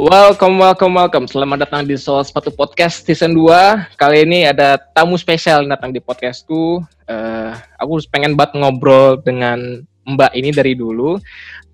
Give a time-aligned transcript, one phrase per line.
[0.00, 1.26] Welcome, welcome, welcome.
[1.28, 4.00] Selamat datang di Soal Sepatu Podcast Season 2.
[4.00, 6.80] Kali ini ada tamu spesial datang di podcastku.
[7.04, 11.20] Uh, aku pengen banget ngobrol dengan Mbak ini dari dulu.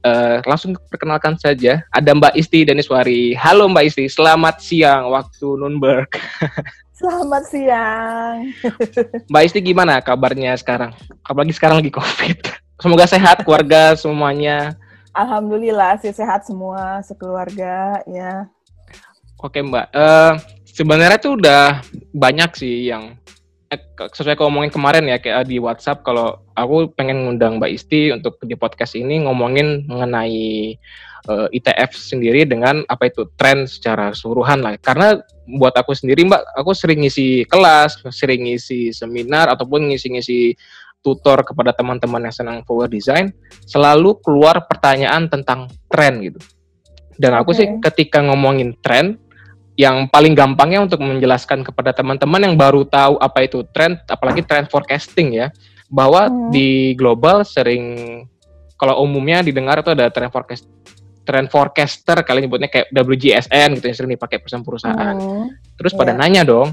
[0.02, 1.86] Uh, langsung perkenalkan saja.
[1.94, 3.30] Ada Mbak Isti Daniswari.
[3.38, 6.10] Halo Mbak Isti, selamat siang waktu Nunberg.
[6.98, 8.50] Selamat siang.
[9.30, 10.98] Mbak Isti gimana kabarnya sekarang?
[11.22, 12.42] Apalagi sekarang lagi COVID.
[12.82, 14.74] Semoga sehat keluarga semuanya.
[15.16, 18.44] Alhamdulillah sih sehat semua sekeluarga ya.
[19.40, 20.36] Oke Mbak, uh,
[20.68, 21.80] sebenarnya tuh udah
[22.12, 23.16] banyak sih yang
[23.72, 28.36] eh, sesuai ngomongin kemarin ya kayak di WhatsApp kalau aku pengen ngundang Mbak Isti untuk
[28.44, 30.76] di podcast ini ngomongin mengenai
[31.32, 34.76] uh, eh, ITF sendiri dengan apa itu tren secara keseluruhan lah.
[34.80, 35.16] Karena
[35.48, 40.52] buat aku sendiri Mbak, aku sering ngisi kelas, sering ngisi seminar ataupun ngisi-ngisi
[41.06, 43.30] tutor kepada teman-teman yang senang power design,
[43.62, 46.42] selalu keluar pertanyaan tentang tren gitu.
[47.14, 47.58] Dan aku okay.
[47.62, 49.22] sih ketika ngomongin tren,
[49.76, 54.66] yang paling gampangnya untuk menjelaskan kepada teman-teman yang baru tahu apa itu tren, apalagi tren
[54.66, 55.52] forecasting ya,
[55.86, 56.50] bahwa hmm.
[56.50, 58.24] di global sering
[58.76, 60.68] kalau umumnya didengar itu ada tren forecast
[61.26, 65.16] tren forecaster kalian nyebutnya kayak WGSN gitu yang sering dipakai perusahaan-perusahaan.
[65.18, 65.46] Hmm.
[65.76, 66.00] Terus yeah.
[66.00, 66.18] pada iya.
[66.18, 66.70] nanya dong,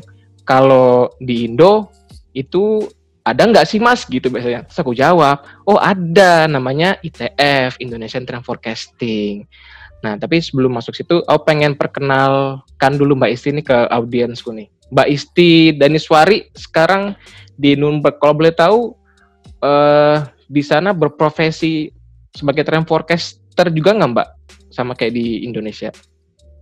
[0.48, 1.92] kalau di Indo
[2.32, 2.88] itu
[3.24, 4.04] ada nggak sih mas?
[4.04, 4.68] Gitu biasanya.
[4.68, 6.46] Terus aku jawab oh ada.
[6.46, 9.48] Namanya ITF Indonesian Trend Forecasting.
[10.04, 14.68] Nah tapi sebelum masuk situ aku pengen perkenalkan dulu Mbak Isti ini ke audiensku nih.
[14.92, 17.16] Mbak Isti Daniswari sekarang
[17.56, 18.94] di Nunberg kalau boleh tahu
[19.64, 21.90] uh, di sana berprofesi
[22.36, 24.30] sebagai trend forecaster juga nggak Mbak?
[24.70, 25.90] Sama kayak di Indonesia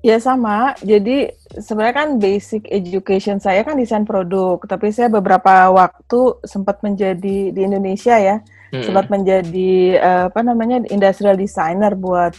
[0.01, 1.29] Ya sama, jadi
[1.61, 7.61] sebenarnya kan basic education saya kan desain produk, tapi saya beberapa waktu sempat menjadi di
[7.61, 8.41] Indonesia ya,
[8.73, 8.81] hmm.
[8.81, 12.33] sempat menjadi uh, apa namanya industrial designer buat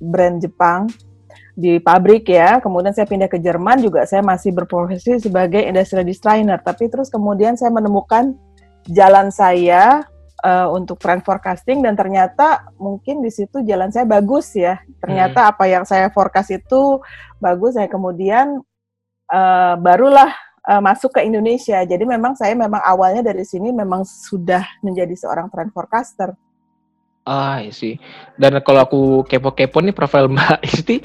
[0.00, 0.88] brand Jepang
[1.52, 2.64] di pabrik ya.
[2.64, 7.60] Kemudian saya pindah ke Jerman juga saya masih berprofesi sebagai industrial designer, tapi terus kemudian
[7.60, 8.32] saya menemukan
[8.88, 10.00] jalan saya
[10.42, 14.82] uh, untuk trend forecasting dan ternyata mungkin di situ jalan saya bagus ya.
[14.98, 15.50] Ternyata hmm.
[15.54, 17.00] apa yang saya forecast itu
[17.38, 17.78] bagus.
[17.78, 18.60] Saya kemudian
[19.30, 20.34] uh, barulah
[20.66, 21.80] uh, masuk ke Indonesia.
[21.86, 26.34] Jadi memang saya memang awalnya dari sini memang sudah menjadi seorang trend forecaster.
[27.22, 27.94] Ah, iya sih.
[28.34, 29.00] Dan kalau aku
[29.30, 30.98] kepo-kepo nih profil Mbak Isti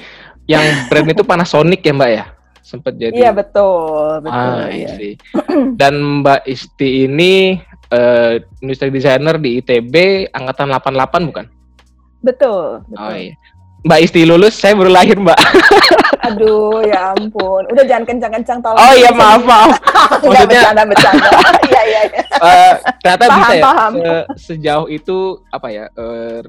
[0.50, 2.24] yang brand itu Panasonic ya Mbak ya?
[2.58, 3.14] Sempat jadi.
[3.14, 4.34] Iya betul, betul.
[4.34, 5.14] Ah, iya.
[5.80, 7.62] Dan Mbak Isti ini
[7.92, 11.46] uh, industri designer di ITB angkatan 88 bukan?
[12.22, 12.98] Betul, betul.
[12.98, 13.34] Oh iya.
[13.86, 15.38] Mbak Isti lulus, saya baru lahir, Mbak.
[16.28, 17.62] Aduh, ya ampun.
[17.70, 18.74] Udah jangan kencang-kencang tolong.
[18.82, 19.70] Oh iya, maaf, maaf.
[20.26, 21.28] Maksudnya bercanda-bercanda.
[21.68, 22.22] Iya, iya, iya.
[22.42, 23.92] Uh, ternyata paham, bisa ya paham.
[23.92, 24.14] Se
[24.50, 25.16] sejauh itu
[25.52, 25.84] apa ya?
[25.94, 26.40] Uh,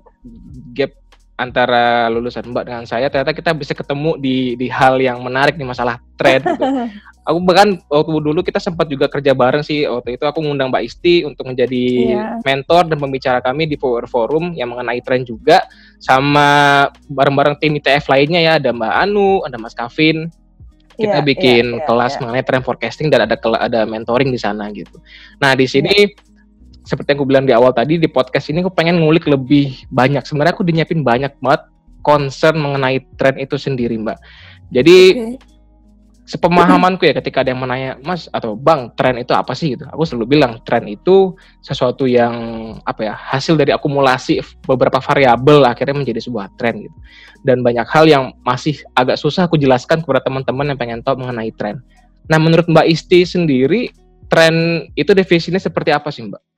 [0.74, 0.96] gap
[1.40, 5.64] antara lulusan Mbak dengan saya ternyata kita bisa ketemu di di hal yang menarik nih
[5.64, 6.60] masalah tren gitu.
[7.30, 10.84] aku bahkan waktu dulu kita sempat juga kerja bareng sih waktu itu aku ngundang Mbak
[10.84, 11.86] Isti untuk menjadi
[12.20, 12.36] yeah.
[12.44, 15.64] mentor dan pembicara kami di Power Forum yang mengenai tren juga
[16.04, 20.28] sama bareng-bareng tim ITF lainnya ya ada Mbak Anu, ada Mas Kavin.
[21.00, 22.22] Kita yeah, bikin yeah, yeah, kelas yeah.
[22.28, 25.00] mengenai trend forecasting dan ada ada mentoring di sana gitu.
[25.40, 26.29] Nah, di sini yeah
[26.90, 30.26] seperti yang aku bilang di awal tadi di podcast ini aku pengen ngulik lebih banyak.
[30.26, 31.70] Sebenarnya aku dinyiapin banyak banget
[32.02, 34.18] concern mengenai tren itu sendiri, Mbak.
[34.74, 35.38] Jadi okay.
[36.26, 39.86] sepemahamanku ya ketika ada yang menanya, "Mas atau Bang, tren itu apa sih?" gitu.
[39.94, 42.34] Aku selalu bilang tren itu sesuatu yang
[42.90, 46.98] apa ya, hasil dari akumulasi beberapa variabel akhirnya menjadi sebuah tren gitu.
[47.46, 51.54] Dan banyak hal yang masih agak susah aku jelaskan kepada teman-teman yang pengen tahu mengenai
[51.54, 51.86] tren.
[52.26, 53.94] Nah, menurut Mbak Isti sendiri,
[54.26, 56.49] tren itu definisinya seperti apa sih, Mbak?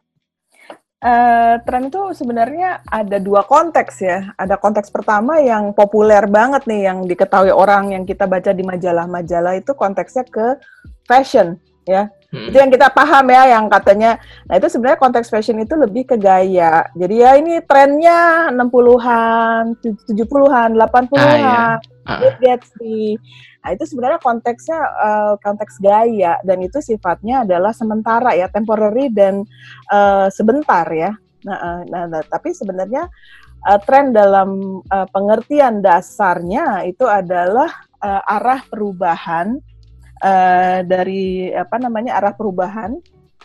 [1.02, 4.38] Uh, tren itu sebenarnya ada dua konteks ya.
[4.38, 9.58] Ada konteks pertama yang populer banget nih, yang diketahui orang yang kita baca di majalah-majalah
[9.58, 10.62] itu konteksnya ke
[11.10, 11.58] fashion
[11.90, 12.06] ya.
[12.32, 12.48] Hmm.
[12.48, 14.16] Itu yang kita paham ya, yang katanya,
[14.48, 16.88] nah itu sebenarnya konteks fashion itu lebih ke gaya.
[16.96, 21.60] Jadi ya ini trennya 60-an, 70-an, 80-an, ah, iya.
[22.08, 22.36] Uh.
[22.42, 23.18] Gatsby.
[23.62, 29.46] Nah, itu sebenarnya konteksnya uh, konteks gaya dan itu sifatnya adalah sementara ya, temporary dan
[29.94, 31.14] uh, sebentar ya.
[31.46, 33.10] Nah, uh, nah, nah tapi sebenarnya
[33.70, 37.70] uh, tren dalam uh, pengertian dasarnya itu adalah
[38.02, 39.62] uh, arah perubahan
[40.22, 42.98] uh, dari apa namanya arah perubahan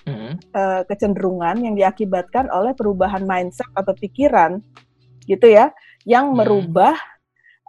[0.08, 0.32] mm-hmm.
[0.52, 4.60] uh, kecenderungan yang diakibatkan oleh perubahan mindset atau pikiran
[5.26, 5.72] gitu ya,
[6.06, 6.36] yang mm.
[6.40, 6.96] merubah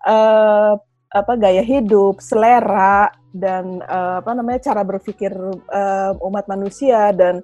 [0.05, 0.75] uh,
[1.07, 5.31] apa gaya hidup, selera dan uh, apa namanya cara berpikir
[5.71, 7.39] uh, umat manusia dan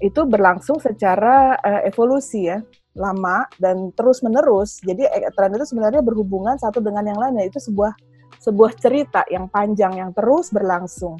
[0.00, 2.58] itu berlangsung secara uh, evolusi ya
[2.96, 4.80] lama dan terus menerus.
[4.84, 7.92] Jadi tren itu sebenarnya berhubungan satu dengan yang lainnya itu sebuah
[8.42, 11.16] sebuah cerita yang panjang yang terus berlangsung.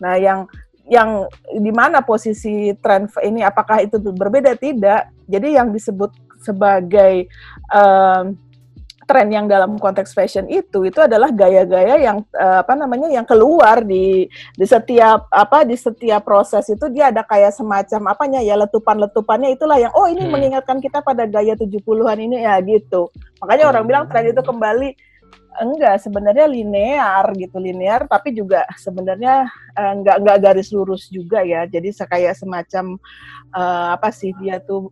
[0.00, 0.46] Nah, yang
[0.86, 5.10] yang di mana posisi tren ini apakah itu berbeda tidak?
[5.30, 6.10] Jadi yang disebut
[6.42, 7.30] sebagai
[7.70, 8.34] um,
[9.12, 13.84] tren yang dalam konteks fashion itu itu adalah gaya-gaya yang uh, apa namanya yang keluar
[13.84, 14.24] di
[14.56, 19.76] di setiap apa di setiap proses itu dia ada kayak semacam apanya ya letupan-letupannya itulah
[19.76, 20.32] yang oh ini hmm.
[20.32, 23.12] mengingatkan kita pada gaya 70-an ini ya gitu.
[23.44, 24.96] Makanya orang bilang tren itu kembali
[25.60, 29.44] enggak sebenarnya linear gitu linear tapi juga sebenarnya
[29.76, 32.96] uh, enggak enggak garis lurus juga ya jadi kayak semacam
[33.52, 34.88] uh, apa sih dia tuh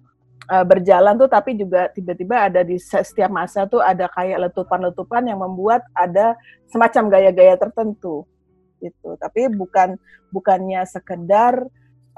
[0.51, 5.39] uh, berjalan tuh tapi juga tiba-tiba ada di setiap masa tuh ada kayak letupan-letupan yang
[5.39, 6.35] membuat ada
[6.67, 8.27] semacam gaya-gaya tertentu
[8.83, 9.95] gitu tapi bukan
[10.35, 11.63] bukannya sekedar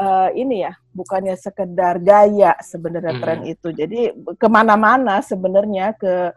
[0.01, 3.23] uh, ini ya bukannya sekedar gaya sebenarnya hmm.
[3.23, 4.01] tren itu jadi
[4.39, 6.31] ke mana-mana sebenarnya ke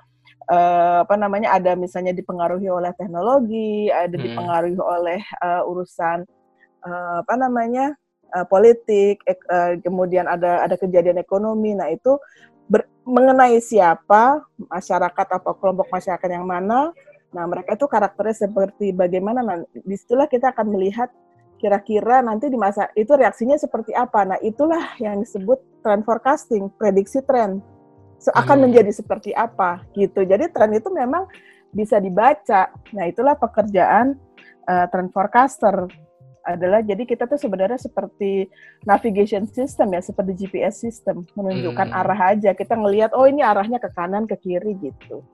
[0.50, 4.24] uh, apa namanya ada misalnya dipengaruhi oleh teknologi ada hmm.
[4.25, 6.25] dipengaruhi oleh uh, urusan
[6.83, 7.94] uh, apa namanya
[8.33, 11.77] uh, politik, ek, uh, kemudian ada ada kejadian ekonomi.
[11.77, 12.18] Nah itu
[12.66, 16.89] ber, mengenai siapa masyarakat atau kelompok masyarakat yang mana.
[17.36, 19.44] Nah mereka itu karakternya seperti bagaimana.
[19.44, 21.12] Nah di situlah kita akan melihat
[21.60, 24.24] kira-kira nanti di masa itu reaksinya seperti apa.
[24.28, 27.62] Nah itulah yang disebut trend forecasting, prediksi tren.
[28.16, 28.63] So, akan hmm.
[28.71, 30.24] menjadi seperti apa gitu.
[30.24, 31.28] Jadi tren itu memang
[31.75, 32.71] bisa dibaca.
[32.95, 34.16] Nah itulah pekerjaan
[34.66, 35.86] uh, trend forecaster
[36.45, 38.45] adalah jadi kita tuh sebenarnya seperti
[38.86, 42.00] navigation system ya, seperti GPS system, menunjukkan hmm.
[42.00, 42.53] arah aja.
[42.53, 45.25] Kita ngelihat oh ini arahnya ke kanan, ke kiri gitu.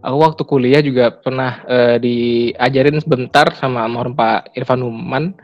[0.00, 5.36] Aku waktu kuliah juga pernah uh, diajarin sebentar sama almarhum Pak Irfan Numan.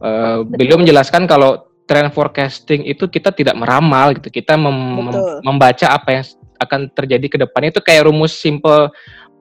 [0.00, 4.30] Uh, beliau menjelaskan kalau trend forecasting itu kita tidak meramal gitu.
[4.30, 5.10] Kita mem
[5.42, 6.24] membaca apa yang
[6.56, 8.88] akan terjadi ke depannya itu kayak rumus simple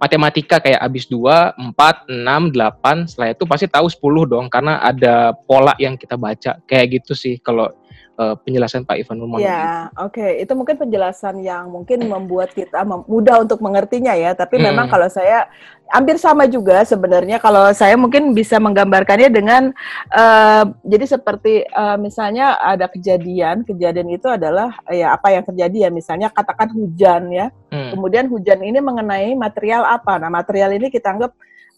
[0.05, 5.33] matematika kayak abis 2, 4, 6, 8, setelah itu pasti tahu 10 dong karena ada
[5.33, 6.61] pola yang kita baca.
[6.69, 7.73] Kayak gitu sih kalau
[8.17, 9.39] uh, penjelasan Pak Ivan Nurman.
[9.43, 10.15] Ya, oke.
[10.17, 10.43] Okay.
[10.43, 14.33] Itu mungkin penjelasan yang mungkin membuat kita mudah untuk mengertinya ya.
[14.33, 14.65] Tapi hmm.
[14.71, 15.47] memang kalau saya
[15.91, 17.37] hampir sama juga sebenarnya.
[17.37, 19.63] Kalau saya mungkin bisa menggambarkannya dengan
[20.11, 25.89] uh, jadi seperti uh, misalnya ada kejadian, kejadian itu adalah ya apa yang terjadi ya.
[25.91, 27.51] Misalnya katakan hujan ya.
[27.69, 27.91] Hmm.
[27.93, 30.17] Kemudian hujan ini mengenai material apa?
[30.17, 31.31] Nah, material ini kita anggap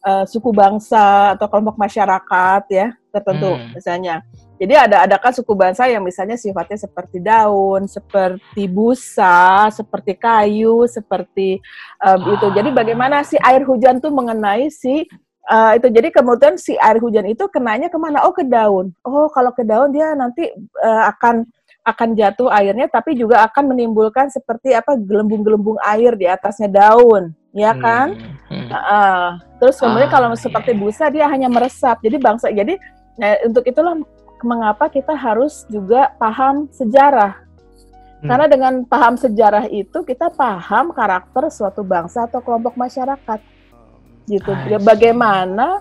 [0.06, 3.74] uh, suku bangsa atau kelompok masyarakat ya tertentu hmm.
[3.76, 4.22] misalnya.
[4.58, 11.62] Jadi ada adakah suku bangsa yang misalnya sifatnya seperti daun, seperti busa, seperti kayu, seperti
[12.02, 12.34] um, ah.
[12.34, 12.48] itu.
[12.58, 15.06] Jadi bagaimana si air hujan tuh mengenai si
[15.48, 15.88] uh, itu.
[15.94, 18.26] Jadi kemudian si air hujan itu kenanya ke mana?
[18.26, 18.92] Oh ke daun.
[19.06, 20.50] Oh kalau ke daun dia nanti
[20.82, 21.46] uh, akan
[21.88, 27.72] akan jatuh airnya, tapi juga akan menimbulkan seperti apa gelembung-gelembung air di atasnya daun, ya
[27.72, 28.08] hmm, kan?
[28.52, 28.68] Hmm.
[28.68, 29.30] Uh,
[29.64, 30.80] terus kemudian ah, kalau seperti iya.
[30.84, 32.04] busa dia hanya meresap.
[32.04, 32.52] Jadi bangsa.
[32.52, 32.76] Jadi
[33.16, 33.96] nah, untuk itulah
[34.44, 37.48] mengapa kita harus juga paham sejarah.
[38.22, 38.30] Hmm.
[38.34, 43.40] Karena dengan paham sejarah itu kita paham karakter suatu bangsa atau kelompok masyarakat.
[44.28, 44.52] Gitu.
[44.68, 45.80] Ya, bagaimana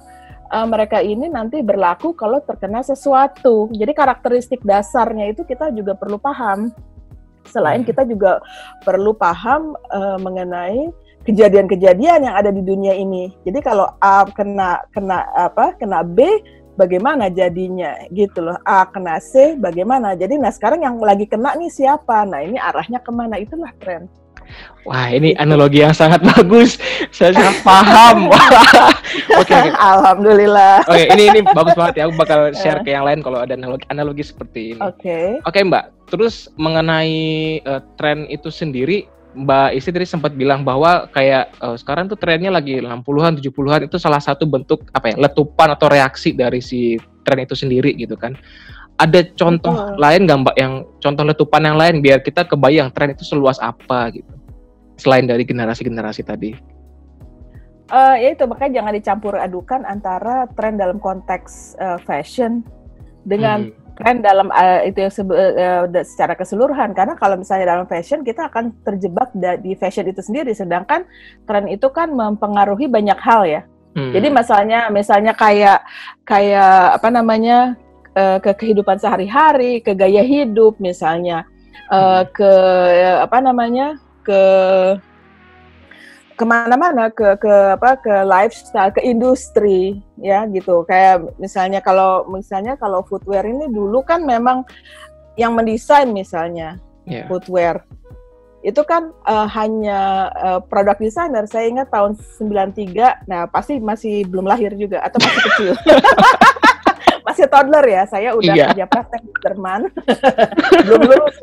[0.53, 3.73] uh, mereka ini nanti berlaku kalau terkena sesuatu.
[3.73, 6.71] Jadi karakteristik dasarnya itu kita juga perlu paham.
[7.49, 7.89] Selain hmm.
[7.89, 8.43] kita juga
[8.85, 10.93] perlu paham uh, mengenai
[11.27, 13.35] kejadian-kejadian yang ada di dunia ini.
[13.43, 15.75] Jadi kalau A kena kena apa?
[15.75, 16.23] kena B
[16.77, 21.73] bagaimana jadinya gitu loh A kena C bagaimana jadi nah sekarang yang lagi kena nih
[21.73, 24.07] siapa nah ini arahnya ke mana itulah tren
[24.87, 25.43] Wah, ini gitu.
[25.43, 26.79] analogi yang sangat bagus.
[27.11, 28.31] Saya sangat paham.
[28.31, 29.75] Oke, okay, okay.
[29.75, 30.87] Alhamdulillah.
[30.87, 32.03] Oke, okay, ini ini bagus banget ya.
[32.07, 34.81] Aku bakal share ke yang lain kalau ada analogi analogi seperti ini.
[34.81, 35.03] Oke.
[35.03, 35.29] Okay.
[35.43, 35.85] Oke, okay, Mbak.
[36.07, 37.19] Terus mengenai
[37.67, 42.49] uh, tren itu sendiri, Mbak Isi tadi sempat bilang bahwa kayak uh, sekarang tuh trennya
[42.49, 47.45] lagi 60-an, 70-an itu salah satu bentuk apa ya, letupan atau reaksi dari si tren
[47.45, 48.33] itu sendiri gitu kan.
[48.97, 50.01] Ada contoh Betul.
[50.01, 50.73] lain nggak Mbak yang
[51.05, 54.33] contoh letupan yang lain biar kita kebayang tren itu seluas apa gitu.
[54.97, 56.51] Selain dari generasi-generasi tadi.
[57.87, 62.67] Uh, ya itu makanya jangan dicampur adukan antara tren dalam konteks uh, fashion
[63.23, 66.93] dengan hmm kan dalam uh, itu yang uh, secara keseluruhan.
[66.93, 70.53] Karena kalau misalnya dalam fashion kita akan terjebak di fashion itu sendiri.
[70.53, 71.09] Sedangkan
[71.49, 73.63] tren itu kan mempengaruhi banyak hal ya.
[73.97, 74.13] Hmm.
[74.13, 75.81] jadi masalahnya misalnya kayak
[76.29, 77.81] kayak apa namanya
[78.13, 81.49] uh, ke kehidupan sehari-hari ke gaya hidup misalnya
[81.89, 82.53] uh, ke
[83.25, 84.43] apa namanya ke
[86.37, 92.77] ke mana-mana ke ke apa ke lifestyle ke industri ya gitu kayak misalnya kalau misalnya
[92.77, 94.63] kalau footwear ini dulu kan memang
[95.41, 96.77] yang mendesain misalnya
[97.09, 97.25] yeah.
[97.25, 97.81] footwear
[98.67, 101.47] itu kan uh, hanya uh, product designer.
[101.47, 105.73] Saya ingat tahun 93, nah pasti masih belum lahir juga atau masih kecil.
[107.27, 108.03] masih toddler ya.
[108.07, 108.67] Saya udah iya.
[108.71, 109.81] kerja praktek di Jerman.
[110.87, 111.37] belum lulus.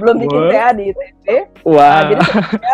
[0.00, 1.26] Belum bikin TA di ITB.
[1.62, 1.78] Wow.
[1.78, 2.24] Nah, jadi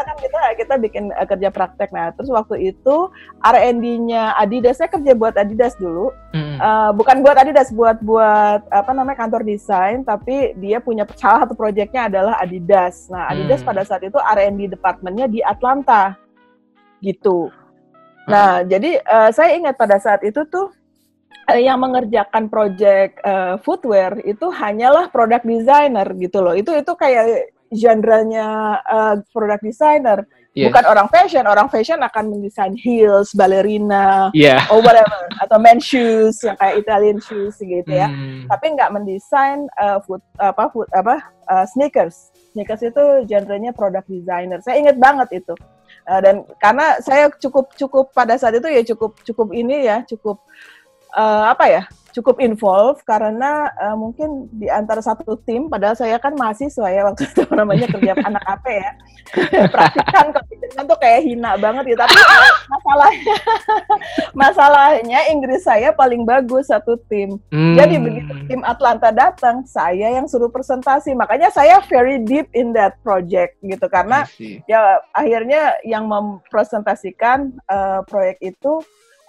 [0.07, 1.91] kan kita kita bikin uh, kerja praktek.
[1.93, 2.97] Nah, terus waktu itu
[3.43, 6.15] R&D-nya Adidas saya kerja buat Adidas dulu.
[6.33, 6.57] Hmm.
[6.57, 11.59] Uh, bukan buat Adidas, buat buat apa namanya kantor desain, tapi dia punya salah satu
[11.59, 13.11] proyeknya adalah Adidas.
[13.13, 13.69] Nah, Adidas hmm.
[13.69, 16.17] pada saat itu R&D departmentnya di Atlanta.
[17.05, 17.51] Gitu.
[18.31, 20.71] Nah, jadi uh, saya ingat pada saat itu tuh
[21.59, 26.55] yang mengerjakan project uh, footwear itu hanyalah product designer gitu loh.
[26.55, 30.27] Itu itu kayak genre-nya uh, product designer.
[30.51, 30.67] Yes.
[30.67, 34.67] Bukan orang fashion, orang fashion akan mendesain heels, ballerina, yeah.
[34.67, 38.11] or whatever, atau men shoes yang kayak Italian shoes gitu ya.
[38.11, 38.51] Hmm.
[38.51, 42.35] Tapi nggak mendesain uh, foot apa foot apa uh, sneakers.
[42.51, 44.59] Sneakers itu genre-nya product designer.
[44.59, 45.55] Saya ingat banget itu.
[46.11, 50.43] Uh, dan karena saya cukup cukup pada saat itu ya cukup cukup ini ya cukup
[51.17, 56.35] uh, apa ya cukup involve karena uh, mungkin di antara satu tim padahal saya kan
[56.35, 58.90] mahasiswa ya waktu itu namanya kerja anak AP ya.
[59.71, 60.26] Praktikan
[60.75, 62.02] kan tuh kayak hina banget gitu.
[62.02, 62.19] Tapi
[62.67, 63.35] masalahnya
[64.43, 67.38] masalahnya Inggris saya paling bagus satu tim.
[67.50, 67.79] Hmm.
[67.79, 71.14] jadi begitu tim Atlanta datang saya yang suruh presentasi.
[71.14, 74.26] Makanya saya very deep in that project gitu karena
[74.67, 78.83] ya akhirnya yang mempresentasikan uh, proyek itu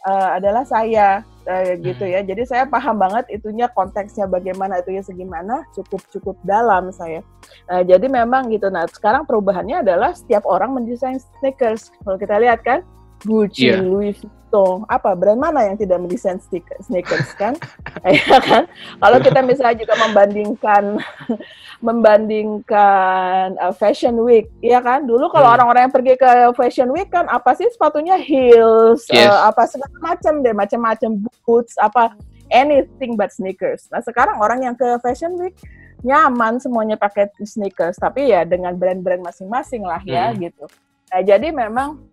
[0.06, 2.22] uh, adalah saya uh, gitu ya.
[2.22, 7.24] Jadi saya paham banget itunya konteksnya bagaimana itunya segimana cukup cukup dalam saya.
[7.70, 8.70] Uh, jadi memang gitu.
[8.70, 11.90] Nah sekarang perubahannya adalah setiap orang mendesain sneakers.
[12.04, 12.86] Kalau kita lihat kan
[13.22, 13.82] Gucci, yeah.
[13.82, 14.18] Louis
[14.52, 16.36] Vuitton, apa brand mana yang tidak mendesain
[16.84, 17.56] sneakers kan?
[18.04, 18.68] ya kan?
[19.00, 21.00] Kalau kita misalnya juga membandingkan
[21.88, 25.08] membandingkan uh, Fashion Week, ya kan?
[25.08, 25.56] Dulu kalau hmm.
[25.56, 29.32] orang-orang yang pergi ke Fashion Week kan apa sih sepatunya heels, yes.
[29.32, 31.10] uh, apa segala macam deh, macam-macam
[31.48, 32.12] boots, apa
[32.52, 33.88] anything but sneakers.
[33.88, 35.56] Nah sekarang orang yang ke Fashion Week
[36.04, 40.44] nyaman semuanya pakai sneakers, tapi ya dengan brand-brand masing-masing lah ya hmm.
[40.44, 40.66] gitu.
[41.08, 42.11] Nah jadi memang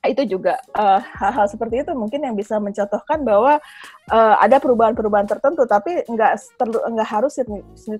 [0.00, 3.60] itu juga uh, hal-hal seperti itu mungkin yang bisa mencontohkan bahwa
[4.08, 7.36] uh, ada perubahan-perubahan tertentu tapi nggak nggak harus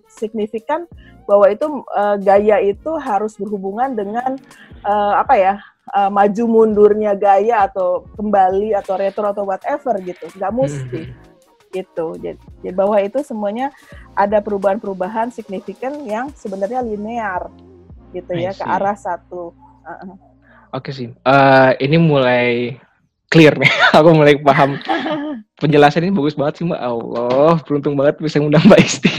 [0.09, 0.88] signifikan
[1.28, 4.40] bahwa itu uh, gaya itu harus berhubungan dengan
[4.80, 5.54] uh, apa ya
[5.92, 10.25] uh, maju mundurnya gaya atau kembali atau retro atau whatever gitu.
[10.37, 11.02] Nggak mesti.
[11.04, 11.28] Hmm.
[11.71, 12.19] gitu.
[12.19, 13.71] Jadi, jadi bahwa itu semuanya
[14.19, 17.47] ada perubahan-perubahan signifikan yang sebenarnya linear
[18.11, 19.54] gitu ya ke arah satu.
[19.87, 20.29] Uh -uh.
[20.70, 21.10] Oke sih.
[21.26, 22.78] Uh, ini mulai
[23.30, 23.70] clear nih.
[23.98, 24.78] Aku mulai paham.
[25.60, 26.80] Penjelasan ini bagus banget sih Mbak.
[26.80, 29.14] Allah, beruntung banget bisa ngundang Mbak Isti.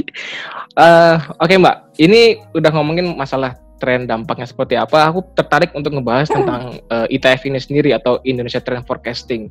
[0.73, 5.09] Uh, Oke okay, Mbak, ini udah ngomongin masalah tren dampaknya seperti apa.
[5.09, 9.49] Aku tertarik untuk ngebahas tentang uh, eh, ITF ini sendiri atau Indonesia Trend Forecasting.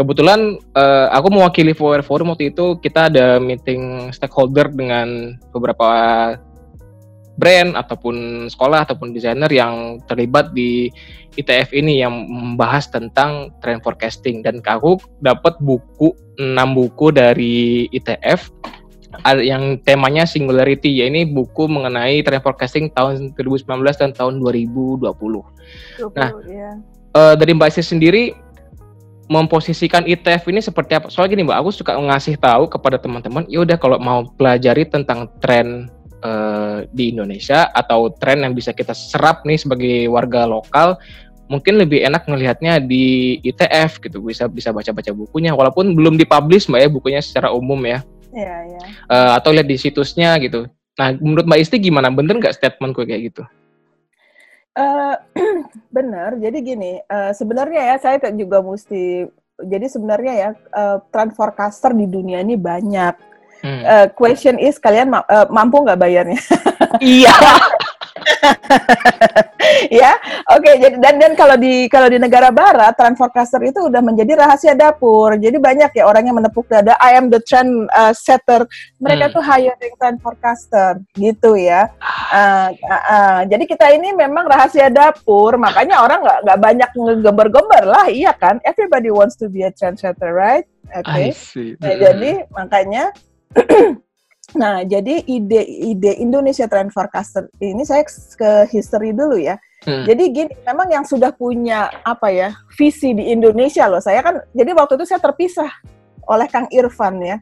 [0.00, 5.88] Kebetulan uh, aku mewakili Forum waktu itu kita ada meeting stakeholder dengan beberapa
[7.36, 10.88] brand ataupun sekolah ataupun desainer yang terlibat di
[11.36, 18.48] ITF ini yang membahas tentang trend forecasting dan aku dapat buku 6 buku dari ITF
[19.40, 25.00] yang temanya singularity ya ini buku mengenai trend forecasting tahun 2019 dan tahun 2020.
[25.00, 26.70] 20, nah, ya.
[27.16, 28.36] uh, dari Mbak Isis sendiri
[29.26, 31.10] memposisikan ITF ini seperti apa?
[31.10, 35.26] Soalnya gini Mbak, aku suka ngasih tahu kepada teman-teman, ya udah kalau mau pelajari tentang
[35.42, 35.90] tren
[36.22, 40.96] uh, di Indonesia atau tren yang bisa kita serap nih sebagai warga lokal
[41.46, 44.22] mungkin lebih enak melihatnya di ITF gitu.
[44.22, 45.54] Bisa bisa baca-baca bukunya.
[45.54, 48.02] Walaupun belum dipublish mbak ya bukunya secara umum ya.
[48.34, 48.80] Iya, iya.
[49.08, 50.66] Uh, atau lihat di situsnya gitu.
[50.98, 52.10] Nah menurut mbak Isti gimana?
[52.10, 53.42] Bener nggak statementku kayak gitu?
[54.76, 55.16] Uh,
[55.96, 56.36] bener.
[56.42, 62.04] Jadi gini uh, sebenarnya ya saya juga mesti jadi sebenarnya ya uh, trend forecaster di
[62.04, 63.82] dunia ini banyak Hmm.
[63.82, 66.40] Uh, question is kalian ma uh, mampu nggak bayarnya?
[67.00, 67.34] iya.
[70.02, 70.12] ya,
[70.50, 70.62] oke.
[70.62, 74.38] Okay, jadi dan dan kalau di kalau di negara barat, trend forecaster itu udah menjadi
[74.38, 75.34] rahasia dapur.
[75.36, 76.98] Jadi banyak ya orang yang menepuk dada.
[76.98, 78.66] I am the trend uh, setter.
[78.98, 79.34] Mereka hmm.
[79.36, 81.90] tuh hiring trend forecaster, gitu ya.
[82.32, 85.54] Uh, uh, uh, jadi kita ini memang rahasia dapur.
[85.60, 88.58] Makanya orang nggak nggak banyak ngegembar-gembar lah, iya kan?
[88.66, 90.66] Everybody wants to be a trend setter, right?
[90.94, 91.34] Oke.
[91.34, 91.74] Okay.
[91.82, 93.10] Nah, jadi makanya
[94.60, 98.04] nah, jadi ide-ide Indonesia Trend Forecaster ini saya
[98.36, 99.56] ke history dulu ya.
[99.84, 100.02] Hmm.
[100.02, 104.02] Jadi gini, memang yang sudah punya apa ya visi di Indonesia loh.
[104.02, 105.70] Saya kan, jadi waktu itu saya terpisah
[106.26, 107.38] oleh Kang Irfan ya.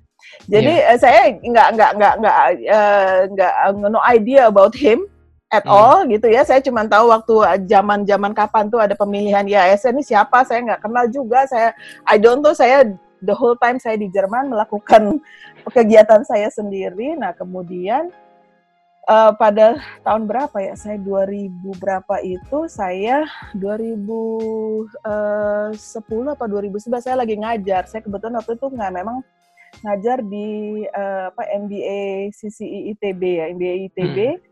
[0.49, 0.93] Jadi yeah.
[0.93, 2.37] uh, saya nggak nggak nggak nggak
[2.69, 3.53] uh, nggak
[3.93, 5.05] no idea about him
[5.53, 5.73] at hmm.
[5.73, 6.45] all gitu ya.
[6.45, 11.07] Saya cuma tahu waktu zaman-zaman kapan tuh ada pemilihan IASN ini siapa, saya nggak kenal
[11.09, 11.49] juga.
[11.49, 11.73] Saya
[12.05, 12.85] I don't know, saya
[13.25, 15.21] the whole time saya di Jerman melakukan
[15.73, 17.17] kegiatan saya sendiri.
[17.17, 18.13] Nah, kemudian
[19.09, 20.75] uh, pada tahun berapa ya?
[20.77, 23.25] Saya 2000 berapa itu saya
[23.57, 24.93] 2010
[26.35, 27.89] atau 2011 saya lagi ngajar.
[27.89, 29.19] Saya kebetulan waktu itu nggak memang
[29.83, 34.43] ngajar di uh, apa MBA CCI ITB ya, MBA ITB hmm.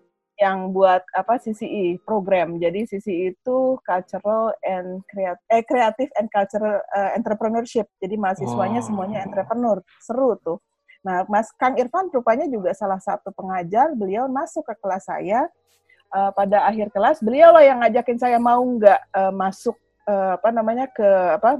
[0.42, 2.58] yang buat apa CCI program.
[2.58, 7.86] Jadi CCI itu Cultural and Creative, eh, Creative and Cultural uh, Entrepreneurship.
[8.02, 8.86] Jadi mahasiswanya oh.
[8.86, 9.78] semuanya entrepreneur.
[10.02, 10.58] Seru tuh.
[11.02, 13.94] Nah, Mas Kang Irfan rupanya juga salah satu pengajar.
[13.98, 15.50] Beliau masuk ke kelas saya.
[16.12, 19.72] Uh, pada akhir kelas, beliau lah yang ngajakin saya mau nggak uh, masuk
[20.04, 21.08] uh, apa namanya ke
[21.40, 21.56] apa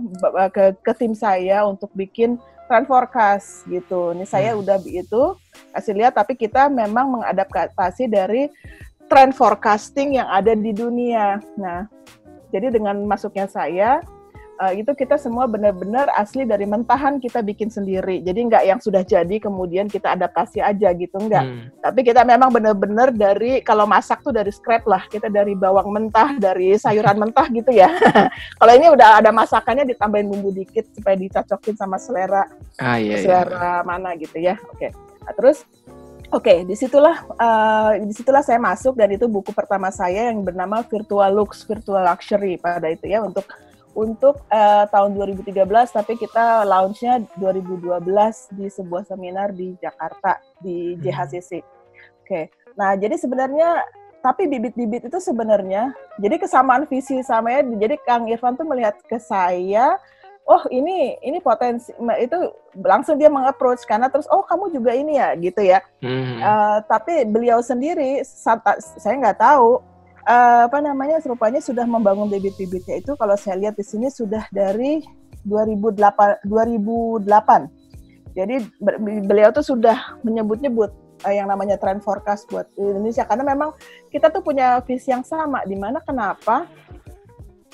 [0.53, 2.37] ke, ke tim saya untuk bikin
[2.69, 4.13] trend forecast gitu.
[4.13, 4.61] Ini saya hmm.
[4.61, 5.41] udah begitu
[5.73, 8.53] kasih lihat, tapi kita memang mengadaptasi dari
[9.09, 11.41] trend forecasting yang ada di dunia.
[11.57, 11.89] Nah,
[12.53, 14.05] jadi dengan masuknya saya,
[14.63, 18.23] uh, itu kita semua benar-benar asli dari mentahan kita bikin sendiri.
[18.23, 21.45] Jadi nggak yang sudah jadi kemudian kita adaptasi aja gitu nggak.
[21.45, 21.67] Hmm.
[21.83, 25.03] Tapi kita memang benar-benar dari kalau masak tuh dari scrap lah.
[25.11, 27.91] Kita dari bawang mentah, dari sayuran mentah gitu ya.
[28.63, 32.47] kalau ini udah ada masakannya ditambahin bumbu dikit supaya dicocokin sama selera
[32.79, 33.25] ah, iya, iya.
[33.27, 33.87] selera iya.
[33.87, 34.55] mana gitu ya.
[34.71, 34.89] Oke.
[34.89, 34.91] Okay.
[35.27, 35.67] Nah, terus
[36.33, 40.41] Oke, okay, di situlah uh, di situlah saya masuk dan itu buku pertama saya yang
[40.41, 43.45] bernama Virtual Lux, Virtual Luxury pada itu ya untuk
[43.93, 45.53] untuk uh, tahun 2013
[45.93, 48.01] tapi kita launchnya 2012
[48.57, 51.61] di sebuah seminar di Jakarta di JHCC.
[51.61, 51.69] Hmm.
[52.23, 52.27] Oke.
[52.27, 52.45] Okay.
[52.73, 53.85] Nah, jadi sebenarnya
[54.23, 57.61] tapi bibit-bibit itu sebenarnya jadi kesamaan visi sama ya.
[57.67, 59.99] Jadi Kang Irfan tuh melihat ke saya,
[60.47, 61.91] oh ini ini potensi
[62.23, 62.39] itu
[62.81, 65.83] langsung dia mengapproach karena terus oh kamu juga ini ya gitu ya.
[66.01, 66.39] Hmm.
[66.39, 69.92] Uh, tapi beliau sendiri saya nggak tahu
[70.27, 75.03] uh, apa namanya serupanya sudah membangun bibit-bibitnya itu kalau saya lihat di sini sudah dari
[75.47, 78.33] 2008 2008.
[78.33, 78.65] Jadi
[79.29, 80.91] beliau tuh sudah menyebut-nyebut
[81.27, 83.75] uh, yang namanya trend forecast buat Indonesia karena memang
[84.09, 86.67] kita tuh punya visi yang sama di mana kenapa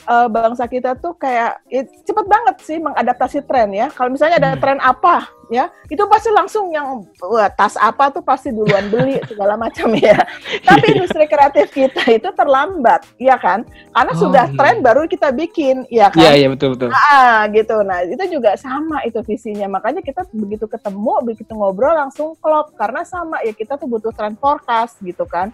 [0.07, 3.91] uh, bangsa kita tuh kayak ya, cepet banget sih mengadaptasi tren ya.
[3.91, 4.61] Kalau misalnya ada hmm.
[4.63, 9.57] tren apa ya, itu pasti langsung yang wah, tas apa tuh pasti duluan beli segala
[9.57, 10.21] macam ya.
[10.63, 13.65] Tapi industri kreatif kita itu terlambat, ya kan?
[13.97, 14.57] Karena oh, sudah iya.
[14.61, 16.23] tren baru kita bikin, ya kan?
[16.23, 16.93] Iya, iya betul betul.
[16.93, 17.81] Ah, gitu.
[17.81, 19.67] Nah, itu juga sama itu visinya.
[19.67, 24.37] Makanya kita begitu ketemu, begitu ngobrol langsung klop karena sama ya kita tuh butuh trend
[24.37, 25.51] forecast gitu kan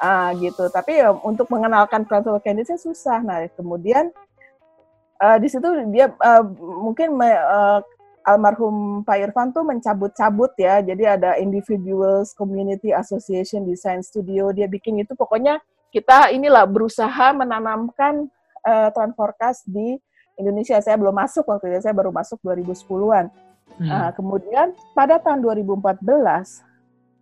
[0.00, 0.66] uh, gitu.
[0.70, 3.20] Tapi ya untuk mengenalkan Practical Candidates susah.
[3.20, 4.10] Nah kemudian
[5.20, 7.80] uh, di situ dia uh, mungkin me, uh,
[8.24, 10.80] almarhum Pak Irfan tuh mencabut-cabut ya.
[10.80, 14.50] Jadi ada Individuals Community Association Design Studio.
[14.50, 15.60] Dia bikin itu pokoknya
[15.92, 18.26] kita inilah berusaha menanamkan
[18.64, 20.00] uh, Transforecast di
[20.40, 20.80] Indonesia.
[20.82, 23.30] Saya belum masuk waktu itu, saya baru masuk 2010-an.
[23.78, 23.86] Hmm.
[23.86, 26.02] Nah, kemudian pada tahun 2014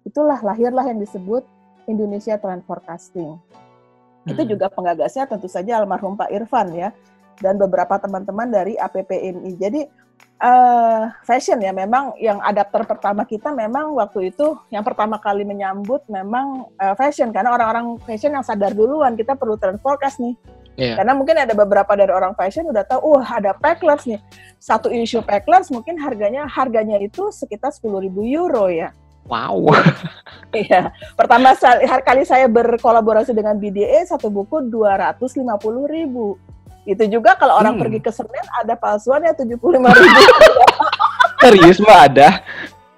[0.09, 1.47] itulah lahirlah yang disebut
[1.93, 3.37] Indonesia Trend Forecasting.
[3.37, 4.33] Hmm.
[4.33, 6.91] Itu juga penggagasnya tentu saja almarhum Pak Irfan ya
[7.39, 9.53] dan beberapa teman-teman dari APPMI.
[9.61, 9.83] Jadi
[10.43, 16.03] uh, fashion ya memang yang adapter pertama kita memang waktu itu yang pertama kali menyambut
[16.11, 20.35] memang uh, fashion karena orang-orang fashion yang sadar duluan kita perlu trend forecast nih.
[20.81, 20.97] Yeah.
[20.97, 24.17] Karena mungkin ada beberapa dari orang fashion udah tahu, wah ada packlers nih.
[24.57, 28.89] Satu isu packlers mungkin harganya harganya itu sekitar 10.000 euro ya.
[29.27, 29.71] Wow.
[30.53, 30.93] Iya.
[31.17, 31.57] Pertama
[32.05, 36.37] kali saya berkolaborasi dengan BDA satu buku dua ratus lima puluh ribu.
[36.85, 37.83] Itu juga kalau orang hmm.
[37.89, 40.21] pergi ke Senin ada palsuannya tujuh puluh lima ribu.
[41.41, 42.45] Serius mbak ada?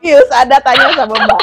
[0.02, 1.42] Serius ada tanya sama mbak.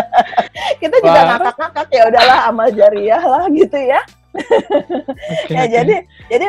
[0.80, 4.00] Kita juga ngakak-ngakak ya udahlah amal jariah lah gitu ya.
[4.38, 5.68] okay, ya okay.
[5.68, 5.96] jadi
[6.32, 6.46] jadi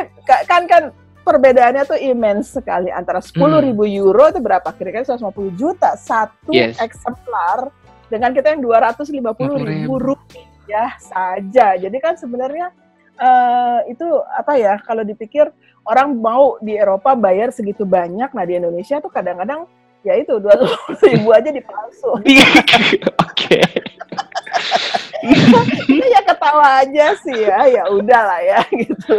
[0.48, 3.60] kan kan perbedaannya tuh immense sekali antara 10 hmm.
[3.70, 6.80] ribu euro itu berapa kira-kira 150 juta satu yes.
[6.80, 7.70] eksemplar
[8.10, 9.22] dengan kita yang 250
[9.62, 11.78] ribu rupiah saja.
[11.78, 12.74] Jadi kan sebenarnya
[13.20, 15.46] uh, itu apa ya kalau dipikir
[15.86, 19.70] orang mau di Eropa bayar segitu banyak, nah di Indonesia tuh kadang-kadang
[20.02, 20.58] ya itu dua
[21.06, 22.18] ribu aja dipalsu.
[23.30, 23.60] Oke
[24.60, 25.09] kita
[26.14, 29.14] ya ketawa aja sih ya ya udahlah ya gitu.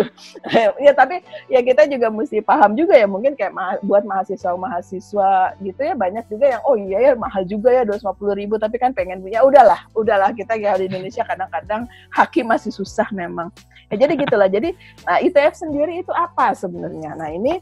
[0.81, 5.55] Ya tapi ya kita juga mesti paham juga ya mungkin kayak ma buat mahasiswa mahasiswa
[5.61, 8.81] gitu ya banyak juga yang oh iya ya mahal juga ya dua puluh ribu tapi
[8.81, 9.45] kan pengen punya.
[9.45, 13.53] Udahlah udahlah kita ya di Indonesia kadang-kadang hakim masih susah memang.
[13.93, 14.73] Ya jadi gitulah jadi
[15.05, 17.13] nah ITF sendiri itu apa sebenarnya?
[17.15, 17.59] Nah ini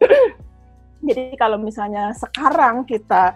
[1.08, 3.34] jadi kalau misalnya sekarang kita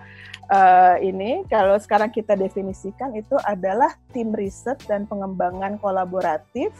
[0.51, 6.73] uh, ini kalau sekarang kita definisikan itu adalah tim riset dan pengembangan kolaboratif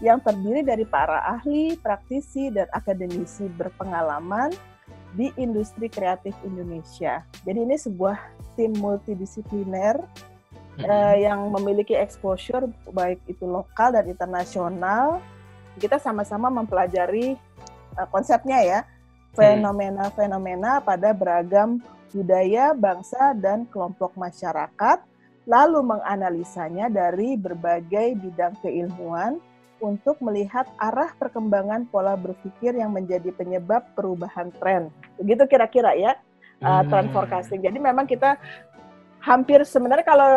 [0.00, 4.48] yang terdiri dari para ahli, praktisi, dan akademisi berpengalaman
[5.12, 7.20] di industri kreatif Indonesia.
[7.44, 8.16] Jadi ini sebuah
[8.56, 10.00] tim multidisipliner
[10.80, 10.84] hmm.
[10.88, 15.20] uh, yang memiliki exposure baik itu lokal dan internasional.
[15.76, 17.36] Kita sama-sama mempelajari
[18.00, 18.80] uh, konsepnya ya,
[19.36, 21.78] fenomena-fenomena pada beragam
[22.10, 24.98] budaya, bangsa, dan kelompok masyarakat,
[25.48, 29.40] lalu menganalisanya dari berbagai bidang keilmuan
[29.80, 34.92] untuk melihat arah perkembangan pola berpikir yang menjadi penyebab perubahan tren.
[35.16, 36.12] Begitu kira-kira ya,
[36.60, 37.64] uh, trend forecasting.
[37.64, 38.36] Jadi memang kita
[39.20, 40.28] hampir sebenarnya kalau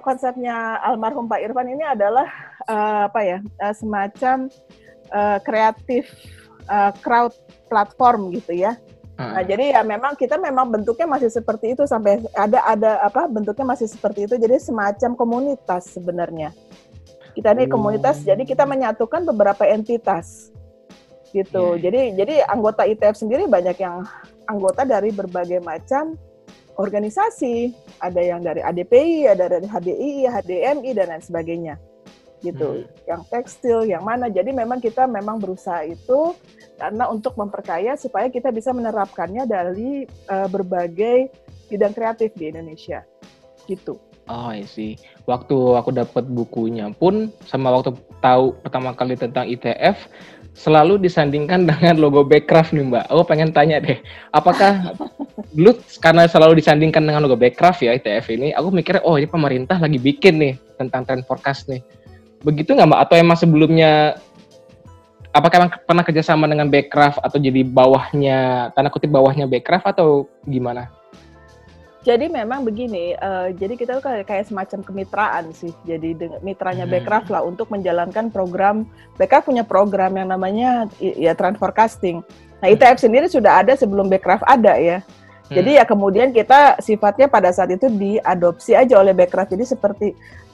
[0.00, 2.28] konsepnya almarhum Pak Irfan ini adalah
[2.64, 4.48] uh, apa ya, uh, semacam
[5.12, 6.08] uh, kreatif
[6.72, 7.36] uh, crowd
[7.68, 8.80] platform gitu ya.
[9.16, 13.64] Nah, jadi ya memang kita memang bentuknya masih seperti itu sampai ada ada apa bentuknya
[13.64, 16.52] masih seperti itu jadi semacam komunitas sebenarnya.
[17.32, 20.52] Kita ini komunitas jadi kita menyatukan beberapa entitas
[21.32, 21.80] gitu.
[21.80, 21.88] Yeah.
[21.88, 24.04] Jadi jadi anggota ITF sendiri banyak yang
[24.44, 26.20] anggota dari berbagai macam
[26.76, 27.72] organisasi.
[28.04, 31.80] Ada yang dari ADPI, ada dari HDI, HDMI dan lain sebagainya
[32.52, 32.82] gitu.
[32.82, 32.86] Hmm.
[33.06, 34.30] Yang tekstil, yang mana.
[34.30, 36.34] Jadi memang kita memang berusaha itu
[36.76, 41.32] karena untuk memperkaya supaya kita bisa menerapkannya dari uh, berbagai
[41.66, 43.02] bidang kreatif di Indonesia.
[43.66, 43.98] Gitu.
[44.26, 44.98] Oh, I see.
[45.26, 50.10] Waktu aku dapat bukunya pun sama waktu tahu pertama kali tentang ITF
[50.56, 53.04] selalu disandingkan dengan logo Backcraft nih Mbak.
[53.12, 54.02] Aku pengen tanya deh,
[54.34, 54.96] apakah
[55.56, 59.78] dulu karena selalu disandingkan dengan logo Backcraft ya ITF ini, aku mikirnya oh ini pemerintah
[59.78, 61.84] lagi bikin nih tentang trend forecast nih
[62.44, 63.00] Begitu nggak Mbak?
[63.08, 64.20] Atau emang sebelumnya
[65.36, 70.88] apakah emang pernah kerjasama dengan Backcraft atau jadi bawahnya, tanda kutip bawahnya Backcraft atau gimana?
[72.06, 75.74] Jadi memang begini, uh, jadi kita tuh kayak, kayak semacam kemitraan sih.
[75.82, 76.94] Jadi mitranya hmm.
[76.94, 78.86] Backcraft lah untuk menjalankan program.
[79.18, 82.22] Backcraft punya program yang namanya ya trend forecasting.
[82.62, 85.02] Nah ITF sendiri sudah ada sebelum Backcraft ada ya.
[85.46, 85.78] Jadi hmm.
[85.78, 89.54] ya kemudian kita sifatnya pada saat itu diadopsi aja oleh Backcraft.
[89.54, 90.06] Jadi seperti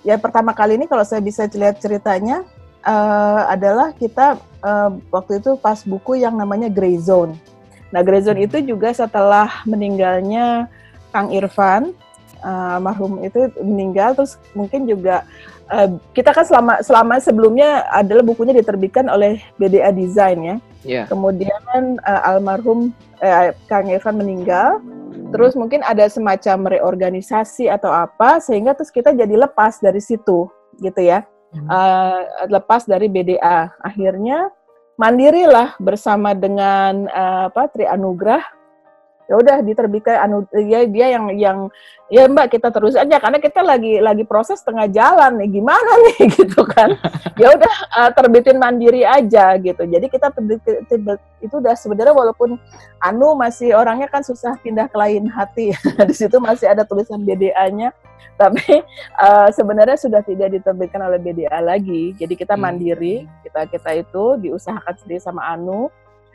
[0.04, 2.44] ya pertama kali ini kalau saya bisa lihat ceritanya
[2.84, 7.38] uh, adalah kita uh, waktu itu pas buku yang namanya Grey Zone.
[7.92, 10.68] Nah, Grey Zone itu juga setelah meninggalnya
[11.12, 11.92] Kang Irfan,
[12.40, 15.28] uh, marhum itu meninggal, terus mungkin juga
[15.68, 20.56] uh, kita kan selama selama sebelumnya adalah bukunya diterbitkan oleh BDA Design ya.
[20.82, 21.06] Yeah.
[21.06, 24.82] Kemudian uh, almarhum uh, Kang Irfan meninggal,
[25.32, 30.50] terus mungkin ada semacam reorganisasi atau apa sehingga terus kita jadi lepas dari situ
[30.82, 31.24] gitu ya.
[31.52, 31.68] Hmm.
[31.68, 34.48] uh, lepas dari BDA akhirnya
[34.96, 38.40] mandirilah bersama dengan uh, apa Tri Anugrah
[39.32, 41.58] ya udah diterbitkan anu ya dia yang yang
[42.12, 46.28] ya Mbak kita terus aja karena kita lagi lagi proses tengah jalan nih gimana nih
[46.36, 46.92] gitu kan.
[47.40, 49.88] Ya udah uh, terbitin mandiri aja gitu.
[49.88, 52.60] Jadi kita terbit, terbit, itu udah sebenarnya walaupun
[53.00, 55.72] anu masih orangnya kan susah pindah ke lain hati
[56.08, 57.96] di situ masih ada tulisan BDA-nya
[58.36, 58.84] tapi
[59.16, 62.12] uh, sebenarnya sudah tidak diterbitkan oleh BDA lagi.
[62.20, 62.62] Jadi kita hmm.
[62.68, 65.88] mandiri kita kita itu diusahakan sendiri sama Anu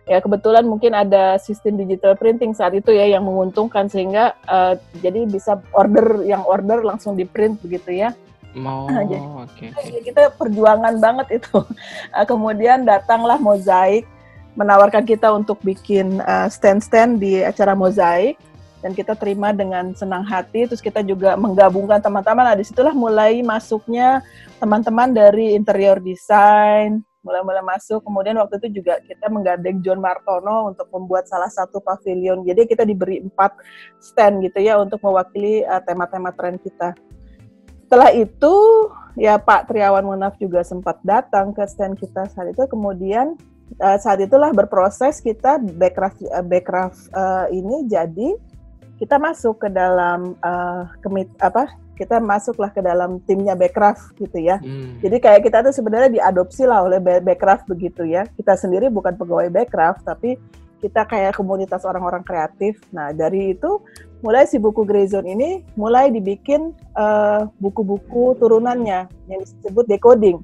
[0.08, 5.28] ya kebetulan mungkin ada sistem digital printing saat itu ya yang menguntungkan sehingga uh, jadi
[5.28, 8.16] bisa order yang order langsung di print begitu ya.
[8.64, 10.02] Oh, jadi, okay, okay.
[10.02, 11.60] kita perjuangan banget itu.
[12.16, 14.08] Uh, kemudian datanglah mozaik
[14.58, 18.42] menawarkan kita untuk bikin uh, stand-stand di acara mozaik
[18.82, 20.66] dan kita terima dengan senang hati.
[20.66, 22.48] Terus kita juga menggabungkan teman-teman.
[22.48, 24.26] Nah di situlah mulai masuknya
[24.58, 28.00] teman-teman dari interior design, mulai-mulai masuk.
[28.08, 32.48] Kemudian waktu itu juga kita menggandeng John Martono untuk membuat salah satu pavilion.
[32.48, 33.60] Jadi kita diberi empat
[34.00, 36.96] stand gitu ya untuk mewakili uh, tema-tema tren kita.
[37.88, 38.56] Setelah itu
[39.20, 42.64] ya Pak Triawan Munaf juga sempat datang ke stand kita saat itu.
[42.72, 43.36] Kemudian
[43.84, 48.40] uh, saat itulah berproses kita backcraft uh, backcraft uh, ini jadi
[48.98, 54.62] kita masuk ke dalam uh, kemit apa kita masuklah ke dalam timnya Backcraft gitu ya.
[54.62, 55.02] Hmm.
[55.02, 58.30] Jadi kayak kita tuh sebenarnya diadopsi lah oleh Backcraft begitu ya.
[58.38, 60.38] Kita sendiri bukan pegawai Backcraft tapi
[60.78, 62.78] kita kayak komunitas orang-orang kreatif.
[62.94, 63.82] Nah dari itu
[64.22, 70.38] mulai si buku Grey Zone ini mulai dibikin eh, buku-buku uh, turunannya yang disebut decoding.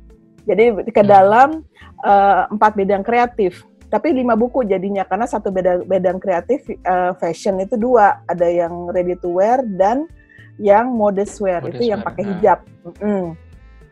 [0.50, 1.10] Jadi ke hmm.
[1.10, 1.62] dalam
[2.02, 3.62] uh, empat bidang kreatif
[3.94, 8.90] tapi lima buku jadinya karena satu beda bidang kreatif uh, fashion itu dua ada yang
[8.90, 10.10] ready to wear dan
[10.58, 12.60] yang modest wear modest itu yang pakai hijab.
[13.02, 13.34] Mm.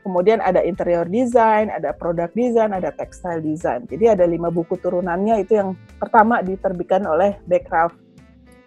[0.02, 3.86] Kemudian ada interior design, ada product design, ada textile design.
[3.86, 8.02] Jadi ada lima buku turunannya itu yang pertama diterbitkan oleh Backcraft.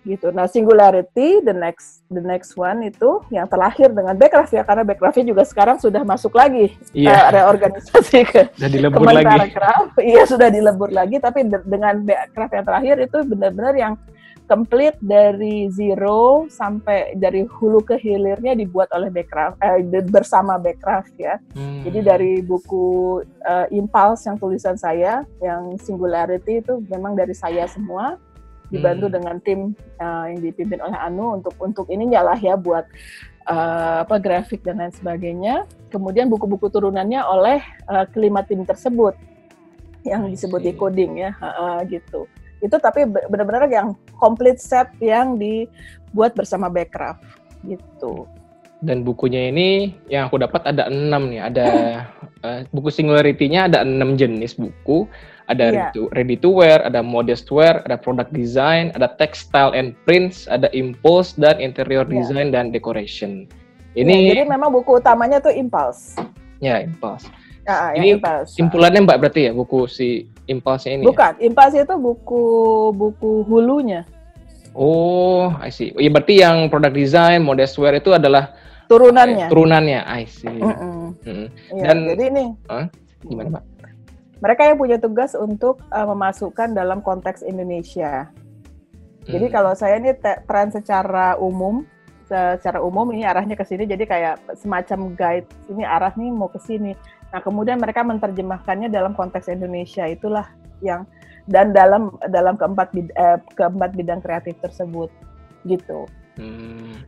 [0.04, 0.28] gitu.
[0.37, 5.33] Nah, singularity the next the next one itu yang terlahir dengan Backcraft ya karena Backcraftnya
[5.33, 7.09] juga sekarang sudah masuk lagi Iya.
[7.09, 9.57] uh, reorganisasi ke dilebur Kementerian lagi.
[10.04, 13.92] Iya sudah dilebur lagi tapi de- dengan Backcraft yang terakhir itu benar-benar yang
[14.44, 21.40] complete dari zero sampai dari hulu ke hilirnya dibuat oleh Backcraft eh, bersama Backcraft ya.
[21.57, 21.80] Hmm.
[21.85, 28.20] Jadi dari buku uh, Impulse yang tulisan saya, yang Singularity itu memang dari saya semua,
[28.68, 29.14] dibantu Hmm.
[29.16, 29.61] dengan tim
[30.00, 32.85] uh, yang dipimpin oleh Anu untuk untuk ini lah ya buat
[33.48, 35.64] uh, apa grafik dan lain sebagainya.
[35.88, 39.16] Kemudian buku-buku turunannya oleh uh, kelima tim tersebut
[40.04, 42.28] yang disebut decoding ya, uh, uh, gitu.
[42.64, 47.20] Itu tapi be- benar-benar yang complete set yang dibuat bersama Backcraft
[47.62, 48.24] gitu.
[48.81, 51.40] Dan bukunya ini yang aku dapat ada enam nih.
[51.44, 51.66] Ada
[52.48, 55.05] eh, buku singularity-nya ada enam jenis buku.
[55.44, 55.72] Ada Iya.
[55.77, 60.48] ready, to, ready to wear, ada modest wear, ada product design, ada textile and prints,
[60.48, 62.16] ada impulse dan interior Iya.
[62.16, 63.44] design dan decoration.
[63.92, 66.16] Iya, Ini jadi memang buku utamanya tuh Impulse.
[66.64, 67.29] ya impulse.
[67.64, 68.57] Ah, Ini yang Impulse.
[68.57, 71.02] Simpulannya Mbak berarti ya buku si impulse-nya ini.
[71.02, 71.09] ya?
[71.09, 72.42] Bukan, Impulse itu buku
[72.92, 74.02] buku hulunya,
[74.74, 75.94] Oh, I see.
[75.94, 78.59] Iya berarti yang product design, modest wear itu adalah
[78.90, 79.46] turunannya.
[79.46, 80.00] eh, turunannya.
[80.02, 80.50] I see.
[80.50, 81.14] Mm-mm.
[81.22, 81.46] Mm-mm.
[81.70, 82.44] Iya, Dan- jadi ini
[83.22, 83.64] Gimana, Mbak?
[84.42, 88.28] mereka yang punya tugas untuk uh, memasukkan dalam konteks Indonesia.
[89.24, 89.54] Jadi Hmm.
[89.54, 91.87] kalau saya ini tren secara umum,
[92.26, 96.61] secara umum ini arahnya ke sini, jadi kayak semacam guide ini arah nih mau ke
[96.61, 96.92] sini.
[97.35, 100.47] Nah kemudian mereka menerjemahkannya dalam konteks Indonesia itulah
[100.79, 101.03] yang
[101.51, 105.11] dan dalam dalam keempat bid- eh, keempat bidang kreatif tersebut
[105.66, 106.07] gitu.
[106.38, 107.03] Hmm,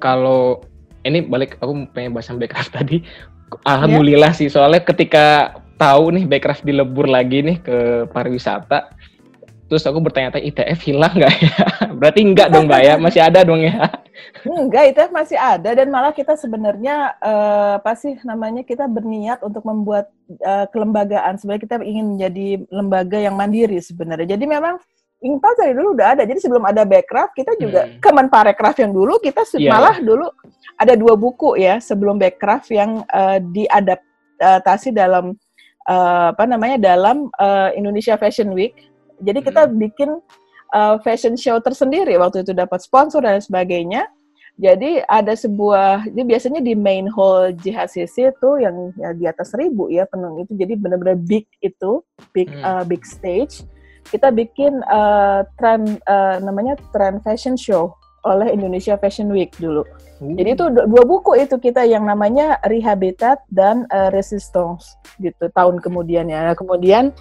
[0.00, 0.64] kalau
[1.04, 3.04] ini balik aku pengen bahas yang Backcraft tadi.
[3.68, 8.96] Alhamdulillah sih soalnya ketika tahu nih Backcraft dilebur lagi nih ke pariwisata,
[9.68, 11.54] terus aku bertanya-tanya ITF hilang nggak ya?
[12.00, 13.76] Berarti enggak dong Mbak ya, masih ada dong ya?
[14.42, 19.62] Enggak, itu masih ada dan malah kita sebenarnya eh, apa sih namanya kita berniat untuk
[19.62, 21.36] membuat eh, kelembagaan.
[21.36, 24.36] Sebenarnya kita ingin menjadi lembaga yang mandiri sebenarnya.
[24.36, 24.76] Jadi memang
[25.20, 26.24] Impal dari dulu udah ada.
[26.24, 28.00] Jadi sebelum ada Backcraft, kita juga Hmm.
[28.00, 30.32] Kemenparekraf yang dulu kita se- Iya, malah dulu
[30.80, 35.36] ada dua buku ya sebelum Backcraft yang eh, diadaptasi dalam
[35.84, 38.72] eh, apa namanya dalam eh, Indonesia Fashion Week.
[39.20, 39.76] Jadi kita Hmm.
[39.76, 40.10] bikin
[40.74, 44.06] eh, fashion show tersendiri waktu itu dapat sponsor dan sebagainya.
[44.60, 49.88] Jadi ada sebuah, jadi biasanya di main hall JHCC itu yang ya, di atas seribu
[49.88, 52.04] ya penuh itu, jadi benar-benar big itu,
[52.36, 52.60] big Hmm.
[52.60, 53.64] uh, big stage.
[54.12, 57.96] Kita bikin uh, trend uh, namanya trend fashion show
[58.28, 59.80] oleh Indonesia Fashion Week dulu.
[60.20, 65.80] Jadi itu du- dua buku itu kita yang namanya Rehabitat dan uh, Resistance gitu tahun
[65.80, 66.52] kemudian ya.
[66.52, 67.16] Nah, Kemudian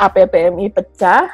[0.00, 1.28] APPMI pecah.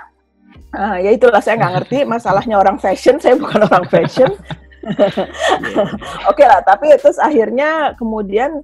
[0.74, 4.30] Ah, ya itulah saya nggak ngerti masalahnya orang fashion, saya bukan orang fashion.
[6.30, 8.60] Oke lah, tapi terus akhirnya kemudian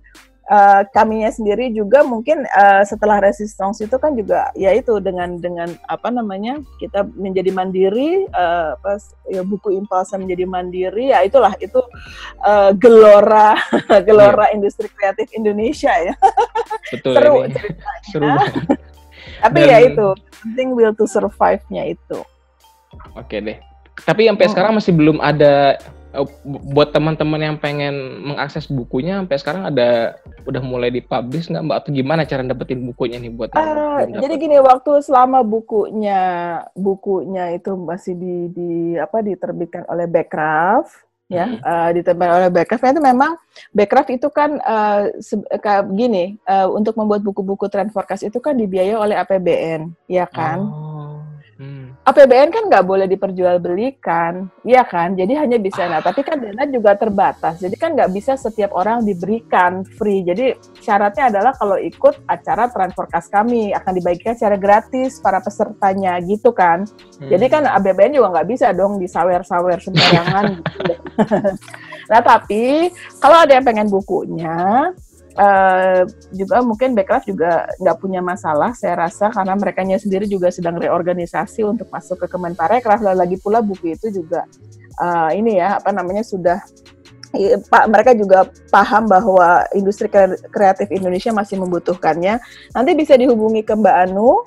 [0.51, 5.71] eh, kaminya sendiri juga mungkin eh, setelah resistance itu kan juga ya itu dengan dengan
[5.87, 9.01] apa namanya kita menjadi mandiri eh, pas
[9.31, 11.79] ya buku impulsa menjadi mandiri ya itulah itu
[12.43, 13.55] eh, gelora
[14.09, 16.15] gelora industri kreatif Indonesia ya
[16.91, 17.55] Betul seru ini.
[17.55, 18.01] ceritanya.
[18.11, 18.29] Seru.
[19.39, 20.07] Tapi Dan- ya itu
[20.41, 22.19] penting will to survive-nya itu
[23.13, 23.59] Oke deh.
[23.97, 24.53] Tapi sampai Hmm.
[24.53, 25.79] sekarang masih belum ada
[26.11, 31.63] eh, bu- buat teman-teman yang pengen mengakses bukunya sampai sekarang ada udah mulai dipublish nggak
[31.63, 36.21] Mbak atau gimana cara dapetin bukunya nih buat belum jadi gini waktu selama bukunya
[36.75, 40.91] bukunya itu masih di, di apa diterbitkan oleh Backcraft
[41.31, 41.63] ya Hmm.
[41.63, 43.33] eh, diterbitkan oleh Backcraft itu memang
[43.71, 44.59] Backcraft itu kan
[45.63, 50.59] kayak gini eh, untuk membuat buku-buku trend forecast itu kan dibiayai oleh APBN ya kan
[50.61, 51.00] Oh.
[52.01, 55.13] APBN kan nggak boleh diperjualbelikan, iya kan?
[55.13, 59.05] Jadi hanya bisa, nah tapi kan dana juga terbatas, jadi kan nggak bisa setiap orang
[59.05, 60.25] diberikan free.
[60.25, 66.17] Jadi syaratnya adalah kalau ikut acara Trend Forecast kami akan dibagikan secara gratis para pesertanya
[66.25, 66.89] gitu kan.
[67.21, 67.77] Jadi kan Hmm.
[67.77, 70.45] APBN juga nggak bisa dong disawer-sawer sembarangan.
[70.57, 70.95] gitu.
[72.11, 72.89] nah tapi
[73.21, 74.89] kalau ada yang pengen bukunya,
[75.37, 76.03] eh,
[76.35, 81.63] juga mungkin Backcraft juga nggak punya masalah saya rasa karena mereka sendiri juga sedang reorganisasi
[81.67, 84.47] untuk masuk ke Kemenparekraf dan lagi pula buku itu juga
[84.99, 86.59] eh, ini ya apa namanya sudah
[87.71, 92.43] Pak mereka juga paham bahwa industri kre- kreatif Indonesia masih membutuhkannya.
[92.75, 94.43] Nanti bisa dihubungi ke Mbak Anu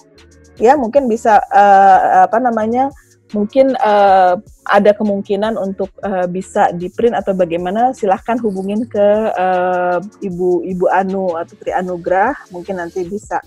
[0.60, 2.92] ya mungkin bisa eh, apa namanya
[3.34, 10.00] mungkin eh, ada kemungkinan untuk eh, bisa di print atau bagaimana silahkan hubungin ke eh,
[10.24, 13.42] ibu ibu Anu atau Tri Anugrah mungkin nanti bisa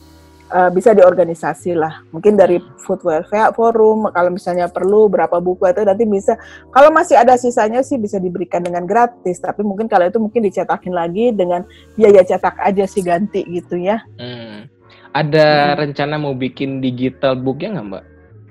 [0.50, 2.02] uh, bisa diorganisasi lah.
[2.14, 6.38] Mungkin dari footwear forum kalau misalnya perlu berapa buku itu nanti bisa.
[6.70, 9.42] Kalau masih ada sisanya sih bisa diberikan dengan gratis.
[9.42, 11.66] Tapi mungkin kalau itu mungkin dicetakin lagi dengan
[11.98, 14.02] biaya cetak aja sih ganti gitu ya.
[14.18, 14.70] Hmm.
[15.16, 15.76] Ada hmm.
[15.80, 18.04] rencana mau bikin digital booknya nggak mbak?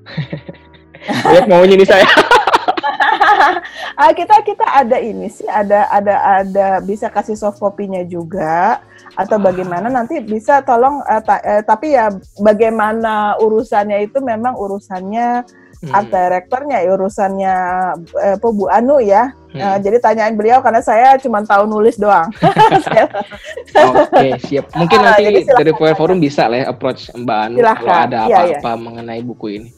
[1.05, 2.05] Lihat mau ini saya.
[3.99, 8.81] ah, kita kita ada ini sih ada ada ada bisa kasih soft copy-nya juga
[9.15, 15.47] atau bagaimana nanti bisa tolong uh, ta uh, tapi ya bagaimana urusannya itu memang urusannya
[15.83, 15.93] hmm.
[15.95, 17.55] art directornya ya urusannya
[18.01, 19.59] uh, Bu Anu ya hmm.
[19.59, 25.03] uh, jadi tanyain beliau karena saya cuma tahu nulis doang oke okay, siap mungkin uh,
[25.15, 27.79] nanti dari forum bisa lah ya approach Mbak Anu silahkan.
[27.79, 28.83] kalau ada iya, apa-apa ya, ya.
[28.83, 29.69] mengenai buku ini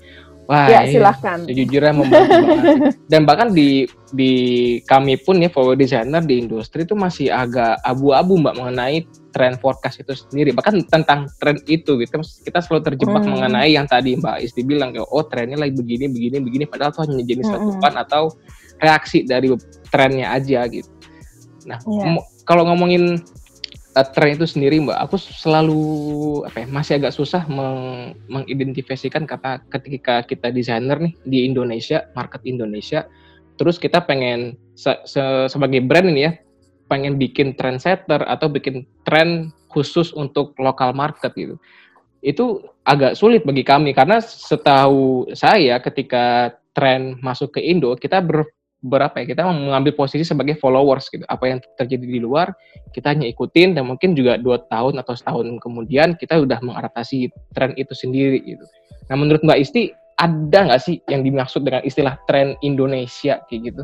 [0.47, 1.43] Wah, ya, silahkan.
[1.43, 2.95] Sejujurnya membantu banget.
[3.11, 3.83] Dan bahkan di
[4.15, 4.31] di
[4.87, 9.03] kami pun ya follow designer di industri itu masih agak abu-abu mbak mengenai
[9.35, 10.55] tren forecast itu sendiri.
[10.55, 12.15] Bahkan tentang tren itu gitu
[12.47, 13.31] kita selalu terjebak hmm.
[13.35, 16.99] mengenai yang tadi mbak Isti bilang kayak oh trennya lagi begini begini begini padahal itu
[17.03, 17.83] hanya jenis hmm.
[17.83, 18.31] atau
[18.79, 19.51] reaksi dari
[19.91, 20.87] trennya aja gitu.
[21.67, 22.23] Nah, yeah.
[22.47, 23.19] kalau ngomongin
[23.97, 25.09] uh, tren itu sendiri mbak.
[25.09, 25.81] Aku selalu
[26.45, 32.45] apa ya masih agak susah meng, mengidentifikasikan kata ketika kita desainer nih di Indonesia market
[32.45, 33.09] Indonesia
[33.57, 36.37] terus kita pengen se, se, sebagai brand ini ya
[36.87, 41.59] pengen bikin trendsetter atau bikin tren khusus untuk lokal market gitu.
[42.23, 48.47] Itu agak sulit bagi kami karena setahu saya ketika tren masuk ke Indo kita ber,
[48.87, 51.27] berapa ya kita mengambil posisi sebagai followers gitu.
[51.27, 52.55] Apa yang terjadi di luar
[52.95, 57.75] kita hanya ikutin dan mungkin juga dua tahun atau setahun kemudian kita udah mengadaptasi tren
[57.75, 58.63] itu sendiri gitu.
[59.11, 63.83] Nah menurut Mbak Isti ada nggak sih yang dimaksud dengan istilah tren Indonesia kayak gitu?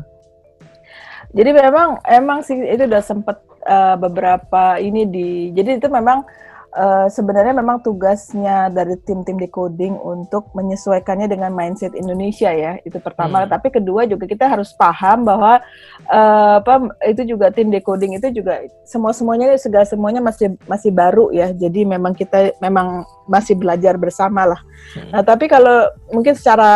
[1.34, 6.26] Jadi memang emang sih itu udah sempet uh, beberapa ini di jadi itu memang
[6.74, 13.46] uh, sebenarnya memang tugasnya dari tim-tim decoding untuk menyesuaikannya dengan mindset Indonesia ya itu pertama.
[13.46, 13.50] Hmm.
[13.50, 15.62] Tapi kedua juga kita harus paham bahwa
[16.10, 21.30] uh, apa itu juga tim decoding itu juga semua semuanya segala semuanya masih masih baru
[21.30, 21.54] ya.
[21.54, 24.60] Jadi memang kita memang masih belajar bersama lah.
[24.98, 25.10] Hmm.
[25.14, 26.70] Nah tapi kalau mungkin secara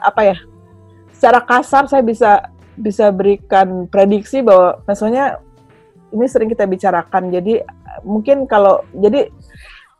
[0.00, 0.36] apa ya,
[1.12, 5.38] secara kasar saya bisa bisa berikan prediksi bahwa maksudnya
[6.12, 7.32] ini sering kita bicarakan.
[7.32, 7.64] Jadi
[8.00, 9.28] mungkin kalau jadi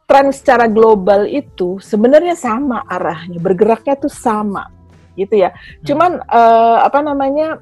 [0.09, 4.69] tren secara global itu sebenarnya sama arahnya, bergeraknya tuh sama,
[5.17, 5.53] gitu ya.
[5.53, 5.85] Hmm.
[5.89, 7.57] Cuman uh, apa namanya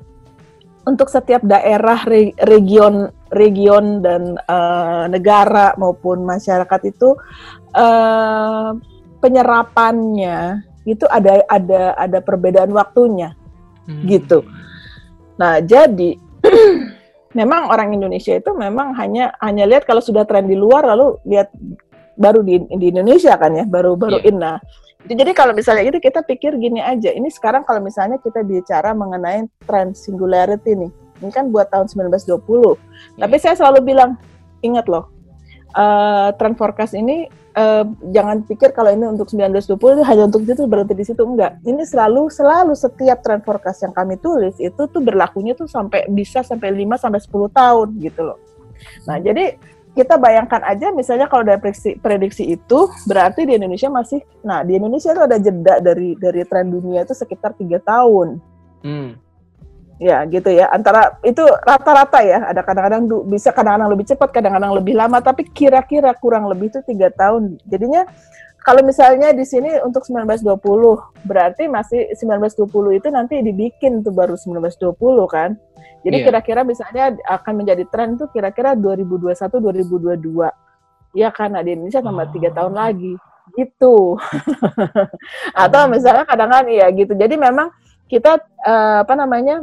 [0.83, 7.15] untuk setiap daerah, re, region, region dan uh, negara maupun masyarakat itu
[7.79, 8.75] uh,
[9.23, 13.37] penyerapannya itu ada ada ada perbedaan waktunya,
[13.87, 14.11] hmm.
[14.11, 14.43] gitu.
[15.39, 16.19] Nah jadi
[17.33, 21.51] memang orang Indonesia itu memang hanya hanya lihat kalau sudah tren di luar lalu lihat
[22.19, 24.31] baru di, di Indonesia kan ya baru baru yeah.
[24.31, 24.53] inna
[25.07, 29.47] jadi kalau misalnya itu kita pikir gini aja ini sekarang kalau misalnya kita bicara mengenai
[29.65, 30.91] tren singularity nih
[31.23, 32.75] ini kan buat tahun 1920 yeah.
[33.23, 34.19] tapi saya selalu bilang
[34.61, 35.09] ingat loh
[35.75, 40.95] uh, tren forecast ini uh, jangan pikir kalau ini untuk 1920 hanya untuk itu berhenti
[40.95, 41.59] di situ enggak.
[41.67, 46.43] Ini selalu selalu setiap trend forecast yang kami tulis itu tuh berlakunya tuh sampai bisa
[46.47, 48.39] sampai 5 sampai 10 tahun gitu loh.
[49.05, 54.23] Nah, jadi kita bayangkan aja misalnya kalau dari prediksi, prediksi itu berarti di Indonesia masih
[54.47, 58.39] nah di Indonesia itu ada jeda dari dari tren dunia itu sekitar tiga tahun.
[58.87, 59.30] Hmm
[60.01, 60.73] ya gitu ya.
[60.73, 62.49] Antara itu rata-rata ya.
[62.49, 67.13] Ada kadang-kadang bisa kadang-kadang lebih cepat kadang-kadang lebih lama tapi kira-kira kurang lebih itu tiga
[67.13, 67.61] tahun.
[67.69, 68.09] Jadinya
[68.65, 70.57] kalau misalnya di sini untuk 1920
[71.25, 74.97] berarti masih 1920 itu nanti dibikin tuh baru 1920
[75.29, 75.55] kan?
[76.01, 76.27] Jadi yeah.
[76.33, 80.49] kira-kira misalnya akan menjadi tren tuh kira-kira 2021 2022
[81.13, 82.55] ya karena di Indonesia tambah tiga oh.
[82.57, 83.15] tahun lagi.
[83.51, 83.97] Gitu.
[85.65, 87.13] Atau misalnya kadang-kadang ya gitu.
[87.17, 87.69] Jadi memang
[88.07, 89.63] kita uh, apa namanya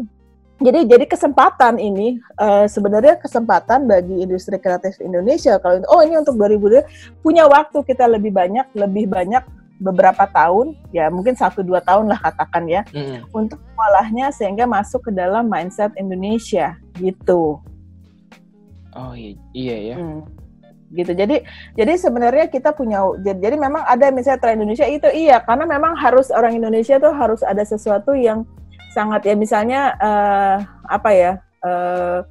[0.58, 6.38] jadi jadi kesempatan ini uh, sebenarnya kesempatan bagi industri kreatif Indonesia kalau oh ini untuk
[6.38, 9.46] 2020 punya waktu kita lebih banyak lebih banyak
[9.78, 13.30] beberapa tahun ya mungkin satu dua tahun lah katakan ya mm.
[13.30, 17.62] untuk mengolahnya sehingga masuk ke dalam mindset Indonesia gitu.
[18.98, 19.96] Oh iya, iya ya.
[20.02, 20.26] Hmm
[20.92, 21.12] gitu.
[21.12, 21.44] Jadi
[21.76, 26.00] jadi sebenarnya kita punya jadi, jadi memang ada misalnya tren Indonesia itu iya karena memang
[26.00, 28.48] harus orang Indonesia tuh harus ada sesuatu yang
[28.98, 30.58] sangat ya misalnya uh,
[30.90, 31.32] apa ya
[31.62, 32.26] uh,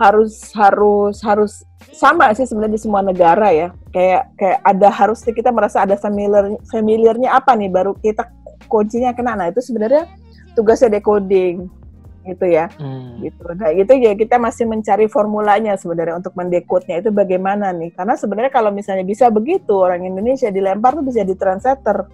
[0.00, 1.52] harus harus harus
[1.92, 6.56] sama sih sebenarnya di semua negara ya kayak kayak ada harus kita merasa ada familiar
[6.72, 8.24] familiarnya apa nih baru kita
[8.72, 10.08] kuncinya kena nah itu sebenarnya
[10.56, 11.68] tugasnya decoding
[12.28, 12.68] gitu ya.
[12.76, 13.24] Hmm.
[13.24, 13.40] Gitu.
[13.56, 17.96] Nah, itu ya kita masih mencari formulanya sebenarnya untuk mendekutnya itu bagaimana nih.
[17.96, 22.04] Karena sebenarnya kalau misalnya bisa begitu orang Indonesia dilempar tuh bisa di translator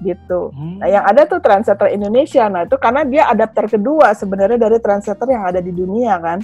[0.00, 0.50] gitu.
[0.56, 0.80] Hmm.
[0.80, 2.48] Nah, yang ada tuh translator Indonesia.
[2.48, 6.40] Nah, itu karena dia adapter kedua sebenarnya dari translator yang ada di dunia kan.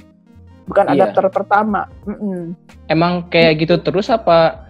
[0.69, 1.09] Bukan iya.
[1.09, 1.89] adapter pertama.
[2.05, 2.41] Mm -mm.
[2.93, 4.69] Emang kayak gitu terus apa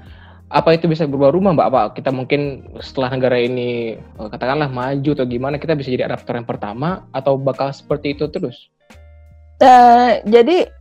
[0.48, 5.10] apa itu bisa berubah rumah mbak apa kita mungkin setelah negara ini eh, katakanlah maju
[5.12, 8.72] atau gimana kita bisa jadi adapter yang pertama atau bakal seperti itu terus
[9.60, 10.72] uh, jadi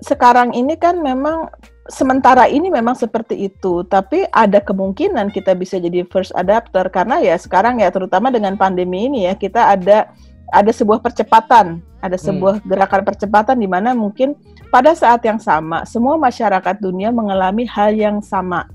[0.00, 1.52] sekarang ini kan memang
[1.90, 7.34] sementara ini memang seperti itu tapi ada kemungkinan kita bisa jadi first adapter karena ya
[7.34, 10.14] sekarang ya terutama dengan pandemi ini ya kita ada
[10.52, 12.24] ada sebuah percepatan ada hmm.
[12.28, 12.66] sebuah hmm.
[12.70, 14.38] gerakan percepatan di mana mungkin
[14.70, 18.70] pada saat yang sama semua masyarakat dunia mengalami hal yang sama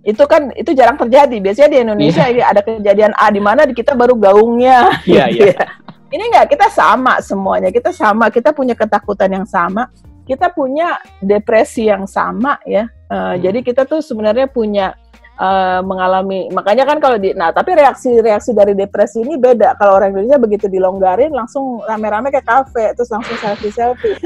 [0.00, 1.36] itu kan itu jarang terjadi.
[1.44, 2.32] Biasanya di Indonesia yeah.
[2.32, 4.96] ini ada kejadian A di mana kita baru gaungnya.
[5.04, 5.56] Iya, gitu iya.
[5.56, 5.66] Ya.
[6.10, 7.70] Ini enggak, kita sama semuanya.
[7.70, 9.86] Kita sama, kita punya ketakutan yang sama,
[10.28, 12.88] kita punya depresi yang sama ya.
[13.10, 13.42] Uh, hmm.
[13.42, 14.94] Jadi kita tuh sebenarnya punya
[15.40, 19.74] uh, mengalami makanya kan kalau di nah tapi reaksi-reaksi dari depresi ini beda.
[19.80, 24.20] Kalau orang Indonesia begitu dilonggarin langsung rame-rame ke kafe terus langsung selfie selfie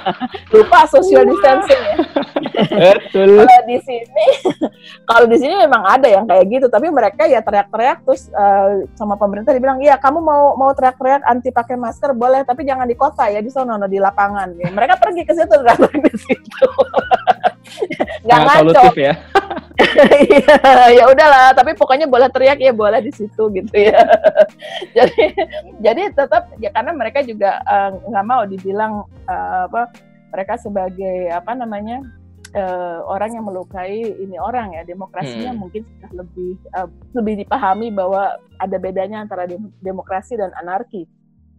[0.54, 1.96] lupa social distancing ya.
[3.14, 4.26] Kalau di sini
[5.10, 9.14] kalau di sini memang ada yang kayak gitu tapi mereka ya teriak-teriak terus uh, sama
[9.20, 13.28] pemerintah dibilang iya kamu mau mau teriak-teriak anti pakai masker boleh tapi jangan di kota
[13.28, 14.56] ya di sana di lapangan.
[14.56, 14.72] Ya.
[14.72, 15.54] mereka pergi ke situ
[16.00, 16.68] di situ
[18.24, 18.84] nggak ngaco.
[18.96, 19.14] ya.
[19.76, 20.56] Iya,
[20.88, 24.00] ya udahlah tapi pokoknya boleh teriak ya boleh di situ gitu ya.
[24.96, 25.36] Jadi
[25.84, 29.92] jadi tetap ya karena mereka juga eh, nggak uh, mau dibilang uh, apa
[30.32, 32.00] mereka sebagai apa namanya
[32.56, 34.82] uh, orang yang melukai ini orang ya.
[34.88, 35.60] Demokrasinya hmm.
[35.60, 39.44] mungkin sudah lebih uh, lebih dipahami bahwa ada bedanya antara
[39.84, 41.04] demokrasi dan anarki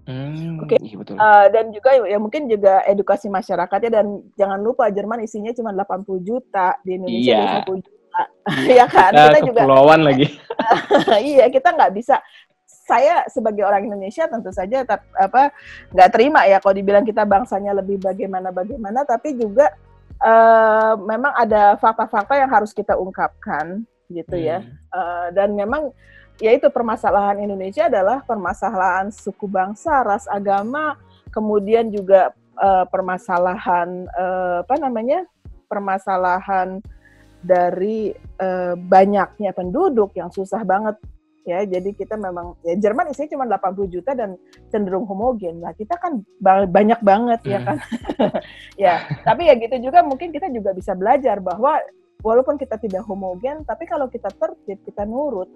[0.07, 0.87] Hmm, Oke, okay.
[0.87, 5.75] iya Uh, dan juga ya mungkin juga edukasi masyarakatnya dan jangan lupa Jerman isinya cuma
[5.75, 7.67] 80 juta di Indonesia iya.
[7.67, 8.21] 50 juta,
[8.79, 9.11] ya kan?
[9.11, 9.61] Kita, kita juga
[9.99, 10.27] lagi.
[11.35, 12.23] iya, kita nggak bisa.
[12.87, 15.51] Saya sebagai orang Indonesia tentu saja tap, apa
[15.91, 19.75] nggak terima ya kalau dibilang kita bangsanya lebih bagaimana bagaimana, tapi juga
[20.23, 24.63] uh, memang ada fakta-fakta yang harus kita ungkapkan gitu ya.
[24.63, 24.71] hmm.
[24.71, 24.95] ya.
[24.95, 25.91] Uh, dan memang
[26.37, 30.97] yaitu permasalahan Indonesia adalah permasalahan suku bangsa, ras agama,
[31.33, 35.25] kemudian juga uh, permasalahan uh, apa namanya?
[35.67, 36.79] permasalahan
[37.43, 40.95] dari uh, banyaknya penduduk yang susah banget
[41.47, 41.63] ya.
[41.63, 44.39] Jadi kita memang ya Jerman isinya cuma 80 juta dan
[44.71, 45.63] cenderung homogen.
[45.63, 47.63] Nah, kita kan banyak banget ya hmm.
[47.63, 47.77] ya kan.
[48.75, 51.79] ya, tapi ya gitu juga mungkin kita juga bisa belajar bahwa
[52.21, 55.47] walaupun kita tidak homogen, tapi kalau kita tertib, kita nurut,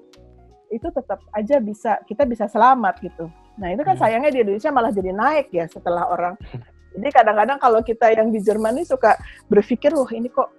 [0.71, 3.27] itu tetap aja bisa kita bisa selamat gitu.
[3.59, 4.01] Nah itu kan hmm.
[4.01, 6.35] sayangnya di Indonesia malah jadi naik ya setelah orang.
[6.91, 9.15] Jadi kadang-kadang kalau kita yang di Jerman ini suka
[9.47, 10.51] berpikir, wah ini kok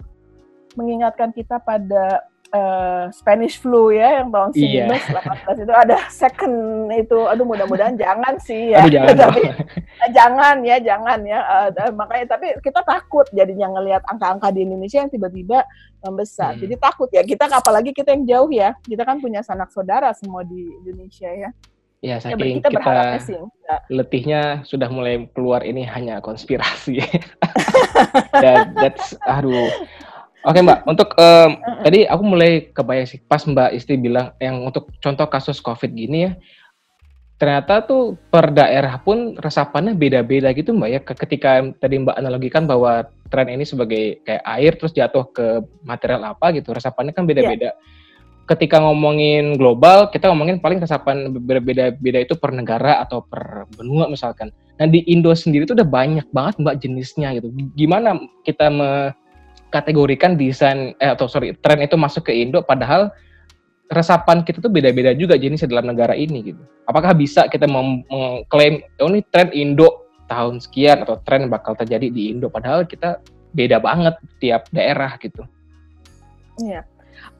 [0.80, 4.86] mengingatkan kita pada uh, Spanish flu ya yang tahun iya.
[4.86, 6.56] 1918 itu ada second
[6.92, 7.18] itu.
[7.26, 8.84] Aduh mudah-mudahan jangan sih ya.
[8.84, 11.40] Aduh, jangan tapi uh, jangan ya jangan ya.
[11.42, 15.64] Uh, makanya tapi kita takut jadinya ngelihat angka-angka di Indonesia yang tiba-tiba
[16.04, 16.62] membesar hmm.
[16.68, 17.22] jadi takut ya.
[17.24, 18.76] Kita apalagi kita yang jauh ya.
[18.84, 21.50] Kita kan punya sanak saudara semua di Indonesia ya.
[22.02, 23.38] Ya, ya saking ya, kita, kita sih,
[23.86, 26.98] letihnya sudah mulai keluar ini hanya konspirasi.
[28.42, 29.70] Dan that's aduh
[30.42, 31.50] Oke Mbak, untuk um,
[31.86, 36.26] tadi aku mulai kebayang sih pas Mbak Isti bilang yang untuk contoh kasus COVID gini
[36.26, 36.32] ya,
[37.38, 41.00] ternyata tuh per daerah pun resapannya beda-beda gitu Mbak ya.
[41.06, 46.50] Ketika tadi Mbak analogikan bahwa tren ini sebagai kayak air terus jatuh ke material apa
[46.58, 47.70] gitu, resapannya kan beda-beda.
[47.70, 47.78] Yeah.
[48.42, 54.50] Ketika ngomongin global, kita ngomongin paling resapan berbeda-beda itu per negara atau per benua misalkan.
[54.74, 57.54] Nah di Indo sendiri tuh udah banyak banget Mbak jenisnya gitu.
[57.78, 59.14] Gimana kita me
[59.72, 63.08] kategorikan desain eh atau sorry tren itu masuk ke Indo padahal
[63.92, 66.62] resapan kita tuh beda-beda juga jenisnya dalam negara ini gitu.
[66.88, 72.32] Apakah bisa kita mengklaim oh ini tren Indo tahun sekian atau tren bakal terjadi di
[72.32, 73.20] Indo padahal kita
[73.52, 75.44] beda banget tiap daerah gitu.
[76.60, 76.88] Iya.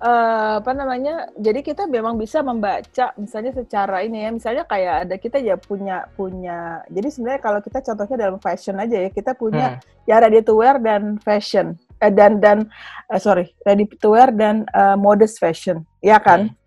[0.03, 1.31] Uh, apa namanya?
[1.39, 6.07] Jadi kita memang bisa membaca misalnya secara ini ya, misalnya kayak ada kita ya punya
[6.19, 6.83] punya.
[6.91, 10.07] Jadi sebenarnya kalau kita contohnya dalam fashion aja ya, kita punya hmm.
[10.11, 12.67] ya ready to wear dan fashion uh, dan dan
[13.07, 16.61] uh, sorry ready to wear dan uh, modest fashion ya kan hmm.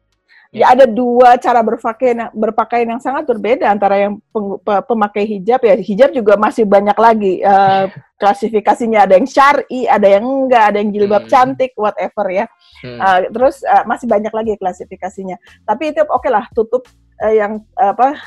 [0.55, 5.75] Ya ada dua cara berpakaian berpakaian yang sangat berbeda antara yang peng, pemakai hijab ya
[5.75, 7.91] hijab juga masih banyak lagi uh,
[8.23, 11.31] klasifikasinya ada yang syari, ada yang enggak, ada yang jilbab hmm.
[11.35, 12.47] cantik, whatever ya.
[12.79, 12.99] Hmm.
[13.03, 15.35] Uh, terus uh, masih banyak lagi klasifikasinya.
[15.67, 16.87] Tapi itu oke okay lah tutup
[17.21, 18.19] uh, yang apa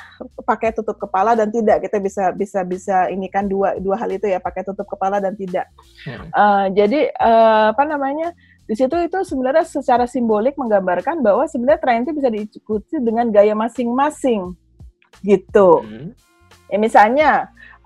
[0.45, 1.84] pakai tutup kepala dan tidak.
[1.84, 5.36] Kita bisa bisa bisa ini kan dua dua hal itu ya pakai tutup kepala dan
[5.36, 5.68] tidak.
[6.05, 6.28] Hmm.
[6.32, 8.32] uh, jadi uh, apa namanya
[8.68, 13.57] di situ itu sebenarnya secara simbolik menggambarkan bahwa sebenarnya tren itu bisa diikuti dengan gaya
[13.57, 14.53] masing-masing.
[15.24, 15.70] Gitu.
[15.82, 16.14] Hmm.
[16.68, 17.30] ya misalnya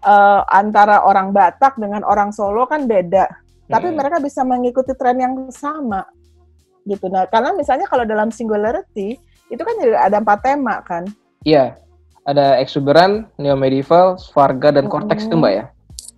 [0.05, 3.31] uh, antara orang Batak dengan orang Solo kan beda.
[3.71, 3.97] Tapi hmm.
[3.97, 6.05] mereka bisa mengikuti tren yang sama.
[6.83, 7.07] Gitu.
[7.09, 9.17] Nah karena misalnya kalau dalam singularity
[9.53, 11.05] itu kan ada empat tema kan?
[11.45, 11.77] Iya,
[12.25, 15.65] ada exuberant, neo medieval, svarga dan cortex itu mbak ya?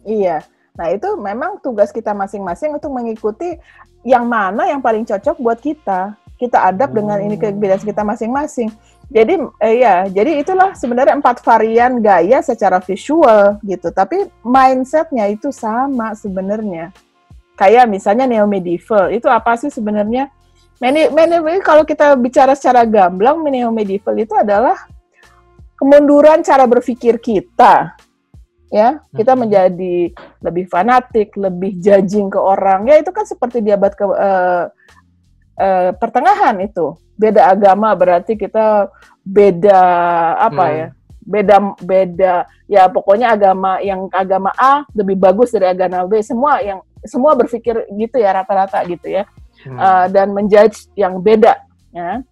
[0.06, 0.36] Iya.
[0.78, 3.58] Nah itu memang tugas kita masing-masing untuk mengikuti
[4.06, 6.14] yang mana yang paling cocok buat kita.
[6.38, 6.98] Kita adap hmm.
[6.98, 8.68] dengan ini kebiasaan kita masing-masing.
[9.12, 13.88] Jadi eh, ya, jadi itulah sebenarnya empat varian gaya secara visual gitu.
[13.94, 16.90] Tapi mindsetnya itu sama sebenarnya.
[17.54, 20.28] Kayak misalnya neo medieval itu apa sih sebenarnya?
[20.82, 24.74] Medieval kalau kita bicara secara gamblang, neo medieval itu adalah
[25.78, 27.94] kemunduran cara berpikir kita.
[28.74, 29.40] Ya, kita hmm.
[29.46, 29.96] menjadi
[30.42, 32.90] lebih fanatik, lebih judging ke orang.
[32.90, 34.66] Ya itu kan seperti di abad ke uh,
[35.62, 36.98] uh, pertengahan itu.
[37.14, 38.90] Beda agama berarti kita
[39.22, 39.80] beda
[40.42, 40.74] apa hmm.
[40.74, 40.88] ya?
[41.24, 42.34] Beda beda
[42.66, 46.18] ya pokoknya agama yang agama A lebih bagus dari agama B.
[46.18, 49.22] Semua yang semua berpikir gitu ya rata-rata gitu ya
[49.64, 49.78] hmm.
[49.78, 51.58] uh, dan menjudge yang beda
[51.90, 52.22] ya.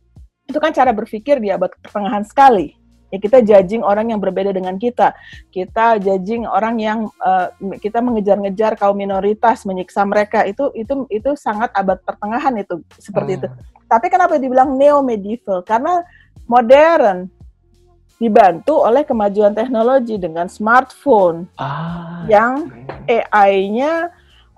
[0.46, 2.76] Itu kan cara berpikir di abad pertengahan sekali.
[3.12, 5.12] Ya kita judging orang yang berbeda dengan kita.
[5.52, 10.48] Kita judging orang yang uh, kita mengejar-ngejar kaum minoritas menyiksa mereka.
[10.48, 13.38] Itu itu itu sangat abad pertengahan itu seperti hmm.
[13.44, 13.48] itu
[13.92, 16.00] tapi kenapa dibilang neo medieval karena
[16.48, 17.28] modern
[18.16, 22.72] dibantu oleh kemajuan teknologi dengan smartphone ah, yang
[23.04, 24.08] AI-nya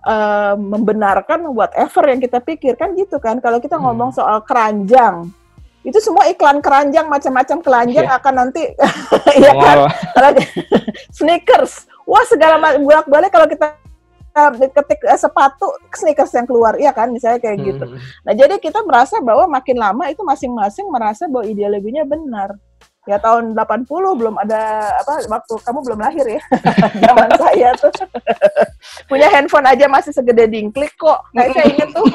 [0.05, 3.41] uh, membenarkan whatever yang kita pikirkan gitu kan.
[3.41, 3.85] Kalau kita hmm.
[3.89, 5.33] ngomong soal keranjang,
[5.85, 8.17] itu semua iklan keranjang macam-macam keranjang yeah.
[8.17, 8.73] akan nanti
[9.45, 9.77] ya kan
[10.17, 10.31] kalau
[11.17, 13.77] sneakers wah segala bolak-balik kalau kita
[14.73, 17.85] ketik uh, sepatu sneakers yang keluar ya kan misalnya kayak gitu.
[17.85, 18.01] hmm.
[18.01, 22.57] gitu nah jadi kita merasa bahwa makin lama itu masing-masing merasa bahwa ideologinya benar
[23.05, 26.41] ya tahun 80 belum ada apa waktu kamu belum lahir ya.
[27.05, 27.93] Zaman saya tuh.
[29.09, 31.21] Punya handphone aja masih segede dingklik kok.
[31.37, 32.07] Kayak saya inget tuh.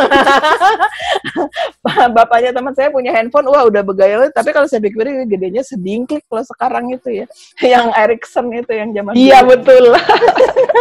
[2.18, 6.42] Bapaknya teman saya punya handphone wah udah begaya tapi kalau saya pikir gedenya sedingklik kalau
[6.46, 7.26] sekarang itu ya.
[7.78, 9.94] Yang Ericsson itu yang zaman iya betul.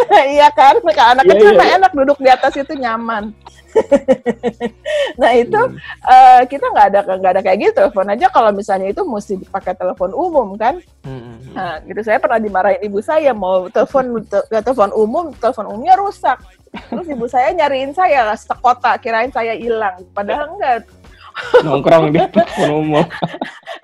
[0.09, 0.81] Iya kan?
[0.81, 1.77] Anak yeah, kecil yeah.
[1.77, 3.33] enak duduk di atas itu nyaman
[5.21, 5.77] nah itu hmm.
[6.05, 7.75] uh, kita nggak ada nggak ada kayak gitu.
[7.79, 10.83] Telepon aja kalau misalnya itu mesti dipakai telepon umum kan?
[11.07, 11.39] Hmm.
[11.55, 12.01] nah gitu.
[12.03, 16.39] Saya pernah dimarahin ibu saya mau telepon te telepon umum telepon umumnya rusak.
[16.69, 20.05] Terus ibu saya nyariin saya sekota kirain saya hilang.
[20.13, 20.85] Padahal enggak
[21.65, 23.07] nongkrong di telepon umum.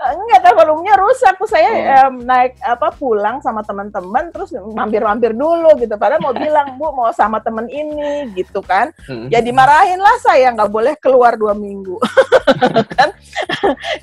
[0.01, 1.35] Enggak telepon umumnya rusak.
[1.45, 2.11] Saya oh.
[2.11, 5.95] um, naik apa pulang sama teman-teman terus mampir-mampir dulu gitu.
[5.97, 8.91] Padahal mau bilang bu mau sama temen ini gitu kan.
[9.07, 9.29] Hmm.
[9.29, 11.97] ya dimarahin lah saya nggak boleh keluar dua minggu.
[12.97, 13.11] Kan?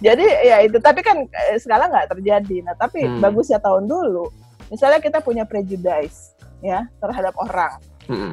[0.01, 0.77] Jadi ya itu.
[0.81, 2.65] Tapi kan eh, sekarang nggak terjadi.
[2.65, 3.21] Nah tapi hmm.
[3.21, 4.27] bagus ya tahun dulu.
[4.71, 7.90] Misalnya kita punya prejudice ya terhadap orang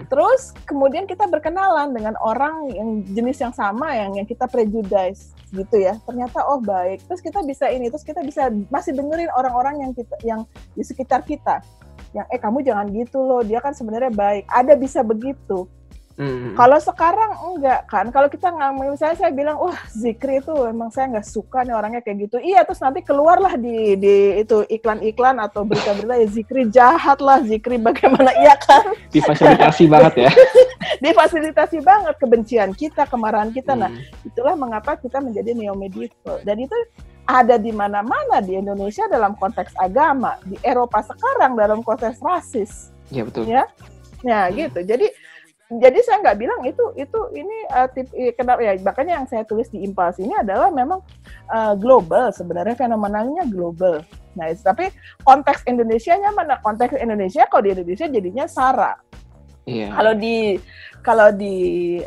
[0.08, 5.76] Terus kemudian kita berkenalan dengan orang yang jenis yang sama yang yang kita prejudice gitu
[5.78, 5.96] ya.
[6.04, 7.04] Ternyata oh baik.
[7.06, 10.40] Terus kita bisa ini, terus kita bisa masih dengerin orang-orang yang kita yang
[10.74, 11.60] di sekitar kita.
[12.16, 14.48] Yang eh kamu jangan gitu loh, dia kan sebenarnya baik.
[14.48, 15.68] Ada bisa begitu.
[16.18, 16.58] Hmm.
[16.58, 21.14] Kalau sekarang enggak kan, kalau kita nggak, misalnya saya bilang, wah Zikri itu emang saya
[21.14, 22.42] nggak suka nih orangnya kayak gitu.
[22.42, 27.78] Iya, terus nanti keluarlah di di itu iklan-iklan atau berita-berita ya Zikri jahat lah, Zikri
[27.78, 28.82] bagaimana, iya kan?
[29.14, 30.30] Difasilitasi banget ya?
[30.98, 33.78] Difasilitasi banget kebencian kita, kemarahan kita.
[33.78, 34.02] Nah, hmm.
[34.02, 36.42] Nah, itulah mengapa kita menjadi neo medieval.
[36.42, 36.74] Dan itu
[37.28, 42.90] ada di mana-mana di Indonesia dalam konteks agama, di Eropa sekarang dalam konteks rasis.
[43.14, 43.46] Iya betul.
[43.46, 43.64] Ya,
[44.26, 44.80] ya gitu.
[44.82, 45.12] Jadi
[45.68, 48.08] jadi saya nggak bilang itu itu ini uh, tip
[48.40, 51.04] kenapa ya makanya yang saya tulis di Impuls ini adalah memang
[51.52, 54.00] uh, global sebenarnya fenomenalnya global.
[54.32, 54.88] Nah, tapi
[55.28, 56.56] konteks Indonesia-nya mana?
[56.64, 58.96] Konteks Indonesia kalau di Indonesia jadinya sara.
[59.68, 59.92] Iya.
[59.92, 60.56] Kalau di
[61.04, 61.56] kalau di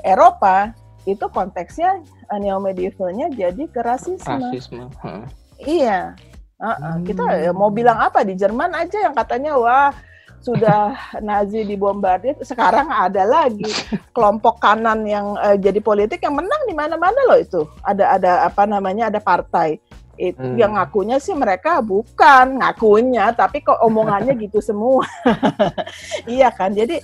[0.01, 0.73] Eropa
[1.05, 2.01] itu konteksnya
[2.33, 4.41] uh, neo medievalnya jadi ke rasisme.
[4.41, 4.89] Rasisme.
[5.05, 5.21] Huh.
[5.61, 6.17] Iya.
[6.57, 6.93] Uh -uh.
[6.97, 7.05] Hmm.
[7.05, 9.93] Kita ya, mau bilang apa di Jerman aja yang katanya wah
[10.41, 13.69] sudah Nazi dibombardir, sekarang ada lagi
[14.11, 17.61] kelompok kanan yang uh, jadi politik yang menang di mana-mana loh itu.
[17.85, 19.77] Ada ada apa namanya ada partai
[20.19, 20.59] itu hmm.
[20.59, 25.05] yang ngakunya sih mereka bukan ngakunya tapi kok omongannya gitu semua.
[26.29, 26.73] iya kan.
[26.73, 27.01] Jadi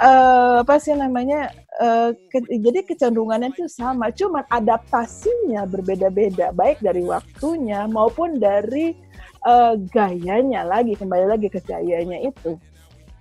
[0.00, 7.04] uh, apa sih namanya uh, ke, jadi kecenderungannya itu sama, cuma adaptasinya berbeda-beda, baik dari
[7.04, 8.96] waktunya maupun dari
[9.44, 12.56] uh, gayanya lagi kembali lagi ke gayanya itu,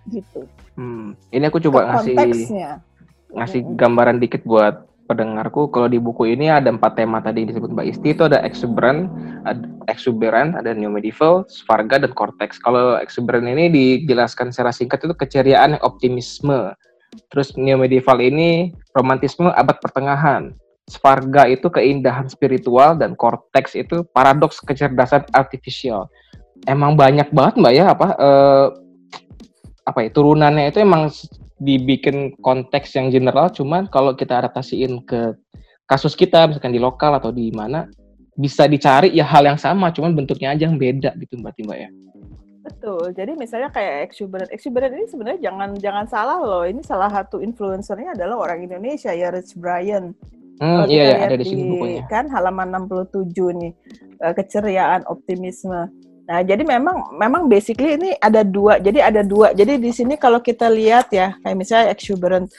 [0.10, 0.46] gitu.
[0.76, 2.16] Hmm, ini aku coba ngasih
[3.36, 7.88] ngasih gambaran dikit buat pendengarku kalau di buku ini ada empat tema tadi disebut Mbak
[7.94, 9.10] Isti itu ada exuberant,
[9.46, 12.58] ada exuberant, ada new medieval, Svarga dan cortex.
[12.58, 16.74] Kalau exuberant ini dijelaskan secara singkat itu keceriaan yang optimisme.
[17.32, 20.52] Terus new medieval ini romantisme abad pertengahan.
[20.86, 26.10] Svarga itu keindahan spiritual dan cortex itu paradoks kecerdasan artifisial.
[26.66, 28.68] Emang banyak banget Mbak ya apa uh,
[29.86, 31.14] apa ya turunannya itu emang
[31.62, 35.38] dibikin konteks yang general cuman kalau kita adaptasiin ke
[35.86, 37.86] kasus kita misalkan di lokal atau di mana
[38.36, 41.90] bisa dicari ya hal yang sama cuman bentuknya aja yang beda gitu mbak Timba ya
[42.66, 47.40] betul jadi misalnya kayak exuberant exuberant ini sebenarnya jangan jangan salah loh ini salah satu
[47.40, 50.18] influencernya adalah orang Indonesia ya Rich Brian
[50.56, 52.04] Hmm, iya, iya ada di sini bukunya.
[52.08, 53.74] Kan halaman 67 nih,
[54.24, 55.92] eh, keceriaan, optimisme.
[56.26, 58.82] Nah, jadi memang memang basically ini ada dua.
[58.82, 59.54] Jadi ada dua.
[59.54, 62.50] Jadi di sini kalau kita lihat ya, kayak misalnya exuberant.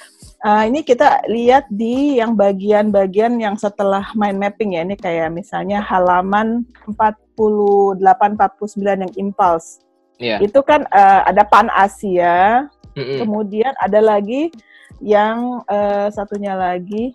[0.47, 4.87] Uh, ini kita lihat di yang bagian-bagian yang setelah mind mapping ya.
[4.87, 9.83] Ini kayak misalnya halaman 48 49 yang impulse.
[10.23, 10.39] Yeah.
[10.39, 12.71] Itu kan uh, ada pan Asia.
[12.95, 13.19] Mm -hmm.
[13.27, 14.55] Kemudian ada lagi
[15.03, 17.13] yang uh, satunya lagi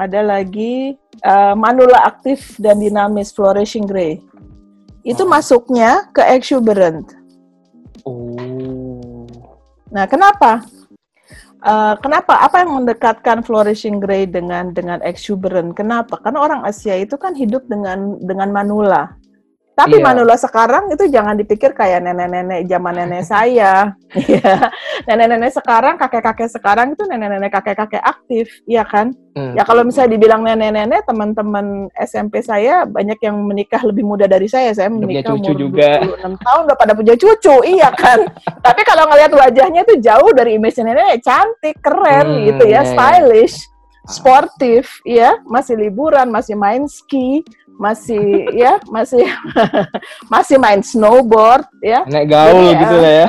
[0.00, 4.18] ada lagi uh, manula aktif dan dinamis flourishing gray
[5.06, 5.28] itu oh.
[5.28, 7.06] masuknya ke exuberant.
[8.04, 9.26] Oh.
[9.90, 10.64] Nah, kenapa?
[11.60, 12.40] Uh, kenapa?
[12.40, 15.76] Apa yang mendekatkan flourishing gray dengan dengan exuberant?
[15.76, 16.16] Kenapa?
[16.24, 19.19] Karena orang Asia itu kan hidup dengan dengan manula.
[19.80, 20.04] Tapi iya.
[20.04, 23.72] Manula sekarang itu jangan dipikir kayak nenek-nenek zaman nenek saya.
[24.10, 24.74] Iya.
[25.06, 29.14] nenek-nenek sekarang, kakek-kakek sekarang itu nenek-nenek kakek-kakek aktif, iya kan?
[29.38, 29.54] Hmm.
[29.54, 34.74] Ya kalau misalnya dibilang nenek-nenek, teman-teman SMP saya banyak yang menikah lebih muda dari saya.
[34.74, 36.02] Saya menikah umur juga.
[36.02, 38.18] 26 tahun udah pada punya cucu, iya kan?
[38.66, 42.82] Tapi kalau ngelihat wajahnya itu jauh dari image nenek, cantik, keren hmm, gitu ya, iya,
[42.82, 42.90] iya.
[42.90, 43.70] stylish
[44.10, 47.46] sportif, ya, masih liburan, masih main ski,
[47.80, 49.24] masih ya masih
[50.32, 52.04] masih main snowboard ya.
[52.04, 53.28] Naik gaul Jadi, gitu lah ya.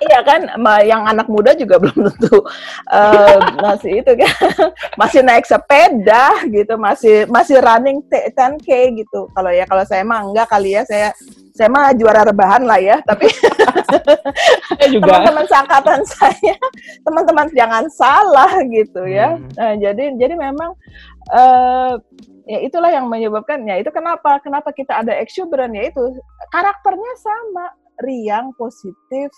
[0.00, 0.40] iya kan
[0.80, 2.40] yang anak muda juga belum tentu
[2.88, 4.32] uh, masih itu kan
[5.00, 9.26] masih naik sepeda gitu masih masih running 10k gitu.
[9.34, 11.10] Kalau ya kalau saya mah enggak kali ya saya
[11.50, 13.26] saya mah juara rebahan lah ya tapi
[14.80, 16.56] teman-teman seangkatan saya
[17.02, 19.34] teman-teman jangan salah gitu ya.
[19.34, 19.50] Hmm.
[19.58, 20.78] nah, jadi jadi memang
[21.34, 22.00] uh,
[22.48, 26.20] ya itulah yang menyebabkan ya itu kenapa kenapa kita ada exuberant ya itu
[26.52, 27.74] karakternya sama
[28.04, 29.28] riang positif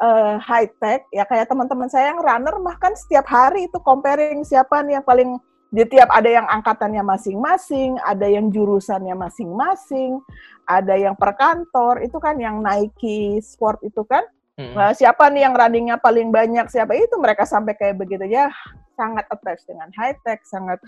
[0.00, 4.84] uh, high tech ya kayak teman-teman saya yang runner bahkan setiap hari itu comparing siapa
[4.84, 5.30] nih yang paling
[5.76, 10.22] di tiap ada yang angkatannya masing-masing, ada yang jurusannya masing-masing,
[10.64, 14.22] ada yang per kantor, itu kan yang Nike Sport itu kan.
[14.56, 14.72] Hmm.
[14.72, 18.48] Nah, siapa nih yang runningnya paling banyak, siapa itu mereka sampai kayak begitu ya
[18.96, 20.80] sangat attached dengan high tech, sangat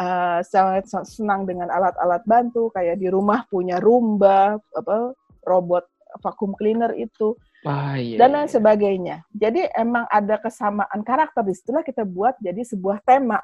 [0.00, 5.12] uh, sangat senang dengan alat-alat bantu kayak di rumah punya Roomba, apa
[5.44, 5.84] robot
[6.24, 7.36] vacuum cleaner itu
[7.68, 8.54] ah, iya, dan lain iya.
[8.56, 9.16] sebagainya.
[9.36, 13.38] Jadi emang ada kesamaan karakter di situlah kita buat jadi sebuah tema.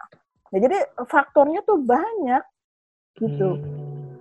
[0.56, 2.42] Ya, jadi faktornya tuh banyak
[3.20, 3.60] gitu.
[3.60, 4.16] Hmm.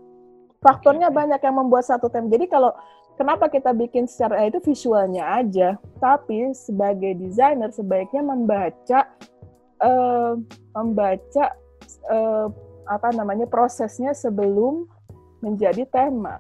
[0.59, 2.27] Faktornya banyak yang membuat satu tema.
[2.27, 2.75] Jadi kalau
[3.15, 8.99] kenapa kita bikin secara itu visualnya aja, tapi sebagai desainer sebaiknya membaca
[9.81, 10.39] uh,
[10.75, 11.45] membaca
[12.11, 12.47] uh,
[12.85, 14.85] apa namanya prosesnya sebelum
[15.41, 16.39] menjadi tema.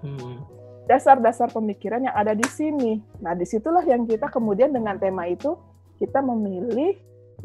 [0.00, 0.46] Hmm.
[0.88, 2.98] Dasar-dasar pemikiran yang ada di sini.
[3.22, 5.54] Nah, di situlah yang kita kemudian dengan tema itu
[6.02, 6.96] kita memilih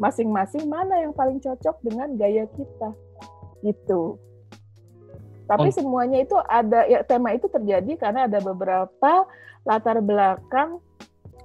[0.02, 2.90] masing-masing mana yang paling cocok dengan gaya kita.
[3.62, 4.18] Gitu.
[5.46, 5.74] Tapi oh.
[5.74, 9.12] semuanya itu ada ya tema itu terjadi karena ada beberapa
[9.62, 10.82] latar belakang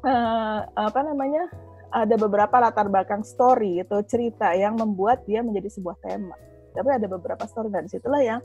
[0.02, 1.50] uh, apa namanya
[1.92, 6.34] ada beberapa latar belakang story itu cerita yang membuat dia menjadi sebuah tema.
[6.72, 8.42] Tapi ada beberapa story dan situlah yang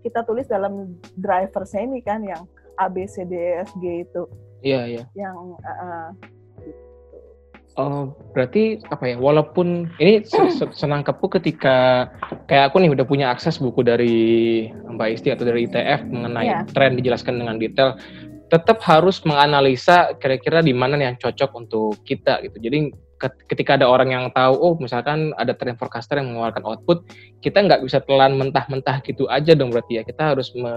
[0.00, 2.44] kita tulis dalam driversnya ini kan yang
[2.76, 4.22] A B C D E F G itu.
[4.64, 5.04] Iya iya.
[5.12, 6.10] Yang uh,
[7.74, 9.16] Oh, berarti apa ya?
[9.18, 10.22] Walaupun ini
[10.70, 12.06] senangkapku ketika
[12.46, 14.16] kayak aku nih udah punya akses buku dari
[14.70, 16.62] Mbak Isti atau dari ITF mengenai yeah.
[16.70, 17.98] tren dijelaskan dengan detail
[18.46, 22.62] tetap harus menganalisa kira-kira di mana yang cocok untuk kita gitu.
[22.62, 22.94] Jadi
[23.50, 27.10] ketika ada orang yang tahu, oh misalkan ada trend forecaster yang mengeluarkan output,
[27.42, 30.02] kita nggak bisa telan mentah-mentah gitu aja dong berarti ya.
[30.06, 30.70] Kita harus me,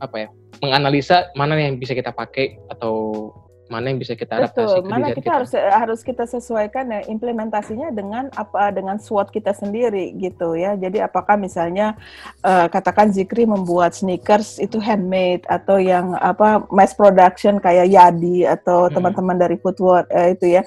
[0.00, 0.28] apa ya
[0.62, 3.28] menganalisa mana yang bisa kita pakai atau
[3.72, 4.92] mana yang bisa kita adaptasi Betul.
[4.92, 10.12] Mana kita, kita harus harus kita sesuaikan ya implementasinya dengan apa dengan SWOT kita sendiri
[10.20, 10.76] gitu ya.
[10.76, 11.96] Jadi apakah misalnya
[12.44, 18.86] uh, katakan Zikri membuat sneakers itu handmade atau yang apa mass production kayak Yadi atau
[18.86, 18.92] hmm.
[18.92, 20.62] teman-teman dari Footwear uh, itu ya.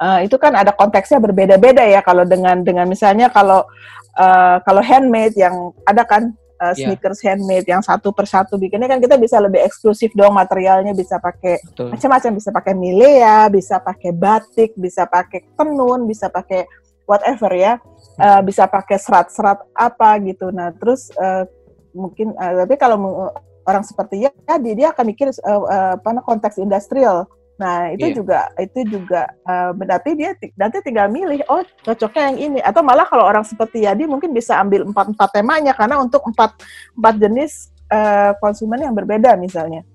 [0.00, 3.68] Uh, itu kan ada konteksnya berbeda-beda ya kalau dengan dengan misalnya kalau
[4.16, 7.34] uh, kalau handmade yang ada kan uh, sneakers yeah.
[7.34, 12.30] handmade yang satu persatu bikinnya kan kita bisa lebih eksklusif dong materialnya bisa pakai macam-macam.
[12.36, 16.64] Bisa pakai milea bisa pakai batik bisa pakai tenun bisa pakai
[17.04, 17.78] whatever ya.
[18.16, 20.48] Uh, bisa pakai serat-serat apa gitu.
[20.48, 21.44] Nah terus uh,
[21.92, 23.28] mungkin uh, tapi kalau
[23.66, 28.16] orang seperti ya dia, dia akan mikir uh, uh, apa konteks industrial Nah, itu yeah.
[28.16, 33.08] juga itu juga uh, berarti dia nanti tinggal milih oh cocoknya yang ini atau malah
[33.08, 36.52] kalau orang seperti Yadi mungkin bisa ambil empat empat temanya karena untuk empat
[36.92, 39.88] empat jenis uh, konsumen yang berbeda misalnya.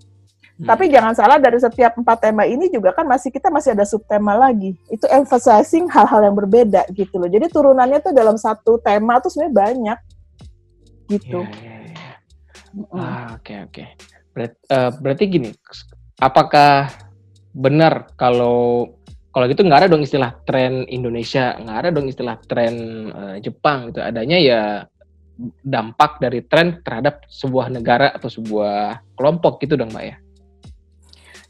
[0.58, 0.74] Hmm.
[0.74, 4.34] Tapi jangan salah dari setiap empat tema ini juga kan masih kita masih ada subtema
[4.34, 4.74] lagi.
[4.90, 7.30] Itu emphasizing hal-hal yang berbeda gitu loh.
[7.30, 10.00] Jadi turunannya tuh dalam satu tema tuh sebenarnya banyak
[11.14, 11.46] gitu.
[11.62, 12.16] Yeah, yeah, yeah.
[12.90, 13.84] Ah, oke oke.
[14.72, 15.50] Uh, berarti gini,
[16.18, 16.88] apakah
[17.52, 18.88] benar kalau
[19.32, 22.76] kalau gitu nggak ada dong istilah tren Indonesia, nggak ada dong istilah tren
[23.16, 24.62] uh, Jepang itu adanya ya
[25.64, 30.18] dampak dari tren terhadap sebuah negara atau sebuah kelompok gitu dong mbak ya.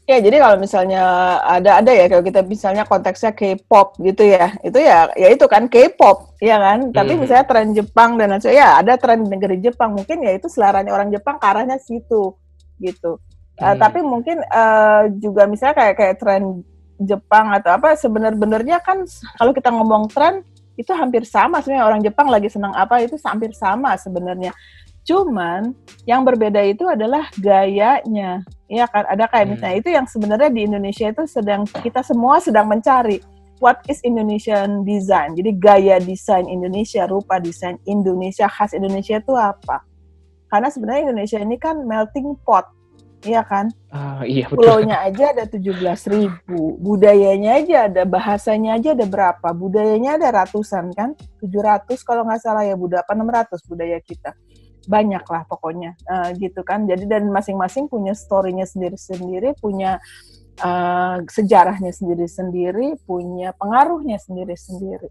[0.02, 1.02] Ya, jadi kalau misalnya
[1.46, 5.70] ada ada ya kalau kita misalnya konteksnya K-pop gitu ya, itu ya ya itu kan
[5.70, 6.90] K-pop, ya kan.
[6.90, 6.94] Hmm.
[6.94, 10.90] Tapi misalnya tren Jepang dan lain ya ada tren negeri Jepang, mungkin ya itu selaranya
[10.90, 12.34] orang Jepang ke arahnya situ
[12.82, 13.22] gitu.
[13.60, 16.64] Uh, tapi mungkin uh, juga misalnya kayak kayak tren
[17.02, 19.02] Jepang atau apa sebenarnya kan
[19.36, 20.46] kalau kita ngomong tren
[20.78, 24.54] itu hampir sama sebenarnya orang Jepang lagi senang apa itu hampir sama sebenarnya.
[25.02, 25.74] Cuman
[26.06, 28.46] yang berbeda itu adalah gayanya.
[28.70, 29.52] Ya kan ada kayak hmm.
[29.58, 33.20] misalnya itu yang sebenarnya di Indonesia itu sedang kita semua sedang mencari
[33.58, 35.38] what is Indonesian design.
[35.38, 39.82] Jadi gaya desain Indonesia, rupa desain Indonesia khas Indonesia itu apa?
[40.50, 42.66] Karena sebenarnya Indonesia ini kan melting pot
[43.22, 43.70] Iya kan?
[43.94, 44.66] Uh, iya betul.
[44.66, 45.62] Pulaunya aja ada 17
[46.10, 49.48] ribu, budayanya aja ada, bahasanya aja ada berapa?
[49.54, 51.14] Budayanya ada ratusan kan?
[51.38, 54.34] 700 kalau nggak salah ya budaya, apa 600 budaya kita.
[54.90, 56.82] Banyak lah pokoknya, uh, gitu kan.
[56.90, 60.02] Jadi dan masing-masing punya story-nya sendiri-sendiri, punya
[60.58, 65.06] uh, sejarahnya sendiri-sendiri, punya pengaruhnya sendiri-sendiri.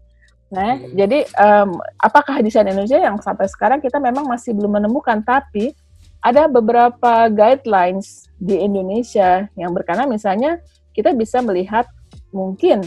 [0.52, 0.92] Nah, hmm.
[0.92, 5.72] jadi um, apakah desain Indonesia yang sampai sekarang kita memang masih belum menemukan, tapi
[6.22, 10.62] ada beberapa guidelines di Indonesia yang berkaitan misalnya
[10.94, 11.84] kita bisa melihat
[12.30, 12.86] mungkin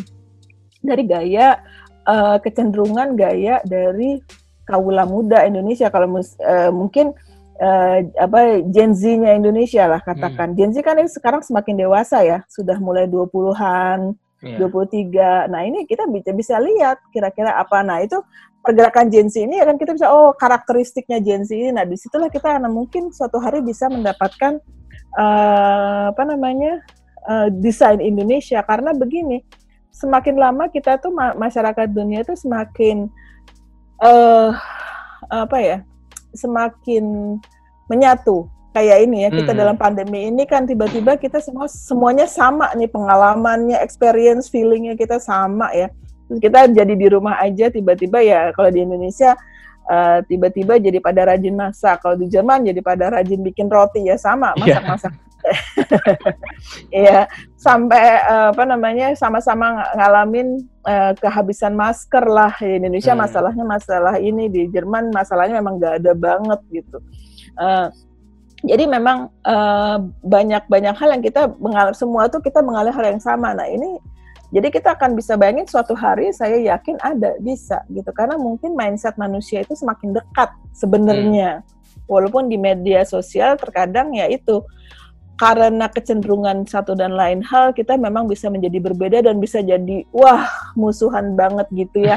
[0.79, 1.59] dari gaya
[2.07, 4.23] uh, kecenderungan gaya dari
[4.65, 7.13] kaula muda Indonesia kalau uh, mungkin
[7.61, 10.53] uh, apa Gen Z-nya Indonesia lah katakan.
[10.53, 10.57] Hmm.
[10.57, 14.59] Gen Z kan ini sekarang semakin dewasa ya, sudah mulai 20-an, yeah.
[14.59, 15.51] 23.
[15.51, 17.81] Nah, ini kita bisa bisa lihat kira-kira apa.
[17.85, 18.19] Nah, itu
[18.65, 21.69] pergerakan Gen Z ini ya kan kita bisa oh karakteristiknya Gen Z ini.
[21.69, 24.57] Nah di situlah kita akan mungkin suatu hari bisa mendapatkan
[25.15, 26.81] uh, apa namanya
[27.29, 29.45] uh, desain Indonesia karena begini
[29.95, 33.07] semakin lama kita tuh ma masyarakat dunia itu semakin
[34.03, 34.51] uh,
[35.31, 35.77] apa ya
[36.35, 37.37] semakin
[37.87, 39.61] menyatu kayak ini ya kita hmm.
[39.63, 45.71] dalam pandemi ini kan tiba-tiba kita semua semuanya sama nih pengalamannya experience feelingnya kita sama
[45.71, 45.87] ya
[46.25, 49.37] kita jadi di rumah aja tiba-tiba ya kalau di Indonesia
[49.85, 54.09] tiba eh, tiba-tiba jadi pada rajin masak kalau di Jerman jadi pada rajin bikin roti
[54.09, 54.81] ya sama iya.
[54.81, 55.13] masak-masak
[56.89, 63.21] Iya, sampai uh, apa namanya sama-sama ngalamin uh, kehabisan masker lah di Indonesia hmm.
[63.21, 66.97] masalahnya masalah ini di Jerman masalahnya memang gak ada banget gitu.
[67.55, 67.93] Uh,
[68.65, 69.29] jadi memang
[70.25, 73.53] banyak-banyak uh, hal yang kita mengalami semua tuh kita mengalami hal yang sama.
[73.53, 74.01] Nah ini
[74.55, 79.19] jadi kita akan bisa bayangin suatu hari saya yakin ada bisa gitu karena mungkin mindset
[79.19, 81.59] manusia itu semakin dekat sebenarnya.
[81.59, 81.67] Hmm.
[82.07, 84.63] Walaupun di media sosial terkadang ya itu
[85.35, 90.47] karena kecenderungan satu dan lain hal kita memang bisa menjadi berbeda dan bisa jadi wah
[90.79, 92.15] musuhan banget gitu ya.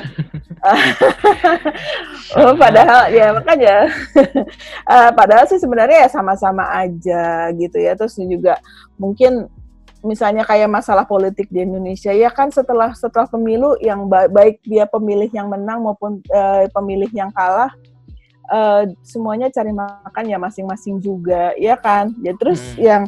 [2.39, 3.91] oh, padahal ya makanya
[4.86, 7.99] uh, padahal sih sebenarnya ya sama-sama aja gitu ya.
[7.99, 8.62] Terus juga
[8.95, 9.51] mungkin
[10.05, 14.87] misalnya kayak masalah politik di Indonesia ya kan setelah setelah pemilu yang ba baik dia
[14.87, 17.75] pemilih yang menang maupun uh, pemilih yang kalah
[18.53, 22.13] uh, semuanya cari makan ya masing-masing juga ya kan?
[22.25, 22.81] Ya terus hmm.
[22.81, 23.03] yang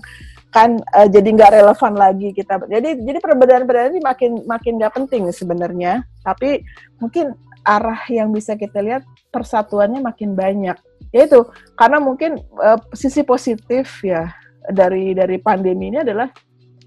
[0.51, 2.61] kan uh, jadi nggak relevan lagi kita.
[2.69, 6.05] Jadi jadi perbedaan-perbedaan ini makin makin nggak penting sebenarnya.
[6.23, 6.63] Tapi
[7.01, 7.35] mungkin
[7.65, 10.77] arah yang bisa kita lihat persatuannya makin banyak.
[11.11, 11.43] Yaitu
[11.75, 14.31] karena mungkin uh, sisi positif ya
[14.71, 16.31] dari dari pandemi ini adalah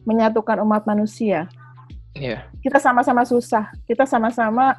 [0.04, 1.48] menyatukan umat manusia.
[2.14, 2.46] Yeah.
[2.62, 4.78] Kita sama-sama susah, kita sama-sama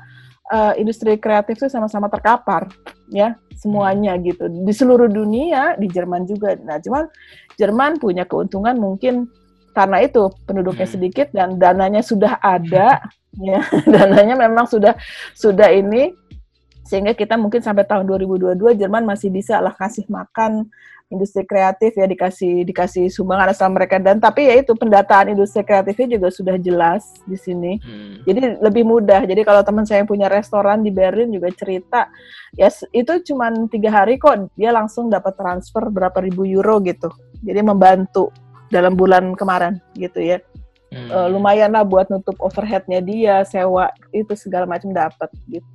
[0.55, 2.71] uh, industri kreatif itu sama-sama terkapar,
[3.11, 6.55] ya semuanya gitu di seluruh dunia, di Jerman juga.
[6.63, 7.11] Nah, cuman
[7.59, 9.27] Jerman punya keuntungan mungkin
[9.75, 10.95] karena itu penduduknya hmm.
[10.95, 13.03] sedikit dan dananya sudah ada,
[13.51, 14.95] ya dananya memang sudah
[15.35, 16.15] sudah ini
[16.85, 20.69] sehingga kita mungkin sampai tahun 2022 Jerman masih bisa lah kasih makan
[21.13, 24.01] industri kreatif ya dikasih dikasih sumbangan asal mereka.
[24.01, 27.73] Dan tapi ya itu pendataan industri kreatifnya juga sudah jelas di sini.
[27.81, 28.25] Hmm.
[28.25, 29.25] jadi lebih mudah.
[29.25, 32.09] Jadi kalau teman saya yang punya restoran di Berlin juga cerita
[32.55, 37.13] ya itu cuma tiga hari kok dia langsung dapat transfer berapa ribu euro gitu.
[37.45, 38.33] Jadi membantu
[38.73, 40.41] dalam bulan kemarin gitu ya.
[40.95, 41.11] Hmm.
[41.11, 45.67] uh, lumayan lah buat nutup overheadnya dia sewa itu segala macam dapat gitu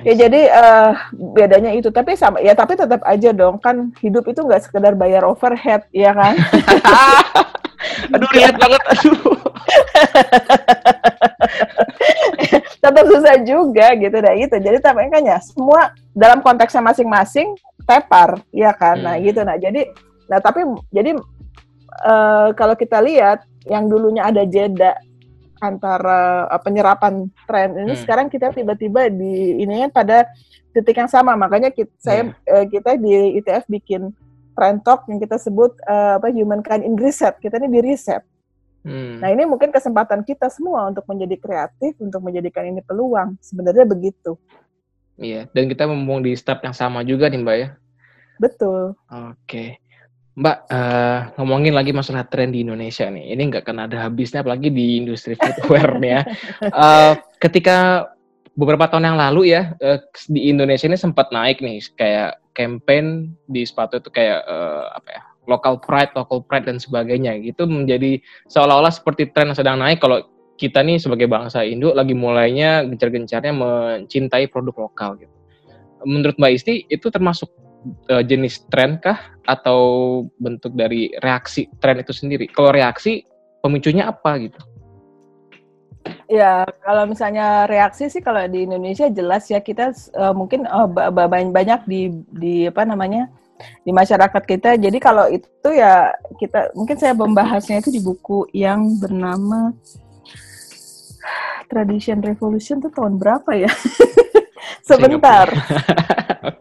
[0.00, 4.40] Ya jadi uh, bedanya itu tapi sama ya tapi tetap aja dong kan hidup itu
[4.40, 6.34] nggak sekedar bayar overhead ya kan.
[8.14, 9.20] aduh lihat banget aduh.
[12.80, 14.56] tetap susah juga gitu dah gitu.
[14.56, 17.52] Jadi tapi kan ya semua dalam konteksnya masing-masing
[17.84, 18.96] tepar ya kan.
[19.00, 19.20] Nah, hmm.
[19.20, 19.82] Nah gitu nah jadi
[20.30, 20.62] nah tapi
[20.94, 21.18] jadi
[22.06, 24.96] uh, kalau kita lihat yang dulunya ada jeda
[25.60, 28.02] antara uh, penyerapan tren ini hmm.
[28.02, 30.26] sekarang kita tiba-tiba di ini pada
[30.72, 31.36] titik yang sama.
[31.36, 34.10] Makanya kita, saya uh, kita di ITF bikin
[34.56, 37.36] trend talk yang kita sebut uh, apa humankind in reset.
[37.38, 38.24] Kita ini di reset.
[38.80, 39.20] Hmm.
[39.20, 43.36] nah ini mungkin kesempatan kita semua untuk menjadi kreatif untuk menjadikan ini peluang.
[43.44, 44.40] Sebenarnya begitu.
[45.20, 47.68] Iya dan kita mumpung di step yang sama juga nih mbak ya.
[48.40, 48.96] Betul.
[49.12, 49.36] Oke.
[49.44, 49.68] okay.
[50.38, 53.34] Mbak, uh, ngomongin lagi masalah tren di Indonesia nih.
[53.34, 56.22] Ini nggak kena ada habisnya, apalagi di industri footwear ya.
[56.70, 58.06] Uh, ketika
[58.54, 59.98] beberapa tahun yang lalu ya, uh,
[60.30, 65.22] di Indonesia ini sempat naik nih, kayak campaign di sepatu itu kayak uh, apa ya,
[65.50, 67.34] local pride, local pride dan sebagainya.
[67.42, 70.22] Gitu menjadi seolah-olah seperti tren yang sedang naik kalau
[70.60, 75.32] kita nih sebagai bangsa Indo lagi mulainya gencar-gencarnya mencintai produk lokal gitu.
[76.04, 77.48] Menurut Mbak Isti itu termasuk
[78.10, 79.18] uh, jenis tren kah
[79.48, 79.80] atau
[80.38, 82.46] bentuk dari reaksi tren itu sendiri?
[82.50, 83.24] Kalau reaksi
[83.60, 84.60] pemicunya apa gitu?
[86.30, 91.80] Ya, kalau misalnya reaksi sih kalau di Indonesia jelas ya kita uh, mungkin uh, banyak
[91.84, 93.28] di di apa namanya
[93.84, 94.80] di masyarakat kita.
[94.80, 99.76] Jadi kalau itu ya kita mungkin saya membahasnya itu di buku yang bernama
[101.70, 103.70] Tradition Revolution itu tahun berapa ya?
[104.84, 105.46] Sebentar.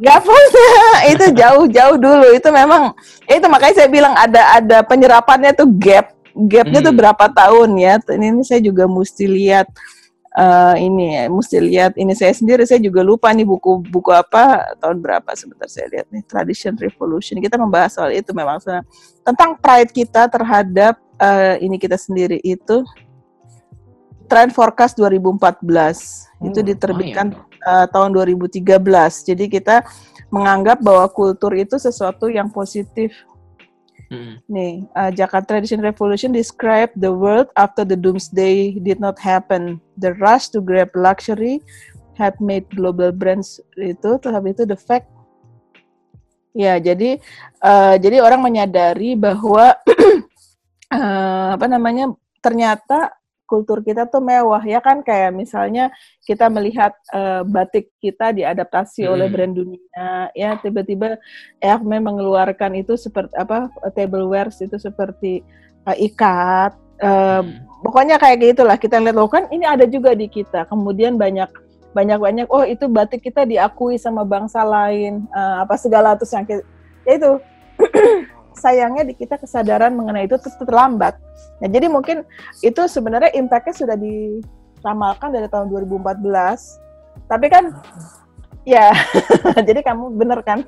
[0.04, 0.68] Gak punya.
[1.12, 2.28] itu jauh-jauh dulu.
[2.36, 2.96] Itu memang
[3.28, 6.16] itu makanya saya bilang ada ada penyerapannya tuh gap.
[6.36, 6.88] Gapnya hmm.
[6.88, 8.00] tuh berapa tahun ya?
[8.16, 9.68] Ini, ini saya juga mesti lihat
[10.36, 14.76] uh, ini ya, mesti lihat ini saya sendiri saya juga lupa nih buku buku apa
[14.78, 18.62] tahun berapa sebentar saya lihat nih Tradition Revolution kita membahas soal itu memang
[19.26, 22.86] tentang pride kita terhadap uh, ini kita sendiri itu
[24.30, 28.66] Trend Forecast 2014 hmm, itu diterbitkan oh, uh, tahun 2013.
[29.28, 29.84] Jadi kita
[30.32, 33.14] menganggap bahwa kultur itu sesuatu yang positif.
[34.10, 34.42] Hmm.
[34.50, 39.78] Nih, uh, Jakarta Tradition Revolution describe the world after the doomsday did not happen.
[40.02, 41.62] The rush to grab luxury
[42.18, 45.06] had made global brands itu, terhadap itu the fact.
[46.58, 47.22] Ya, jadi
[47.62, 49.78] uh, jadi orang menyadari bahwa
[50.90, 52.10] uh, apa namanya
[52.42, 53.19] ternyata
[53.50, 55.90] kultur kita tuh mewah ya kan kayak misalnya
[56.22, 59.12] kita melihat uh, batik kita diadaptasi hmm.
[59.12, 61.18] oleh brand dunia ya tiba-tiba
[61.58, 65.42] Hermes mengeluarkan itu seperti apa tableware itu seperti
[65.90, 67.82] uh, ikat uh, hmm.
[67.82, 71.50] pokoknya kayak gitulah kita lihat loh kan ini ada juga di kita kemudian banyak
[71.90, 76.46] banyak banyak oh itu batik kita diakui sama bangsa lain uh, apa segala terus yang
[76.46, 76.62] ya
[77.18, 77.32] itu
[78.60, 81.16] sayangnya di kita kesadaran mengenai itu terlambat.
[81.64, 82.28] Nah, jadi mungkin
[82.60, 86.20] itu sebenarnya impact-nya sudah diramalkan dari tahun 2014.
[87.32, 87.72] Tapi kan
[88.68, 88.94] ya,
[89.68, 90.62] jadi kamu bener kan?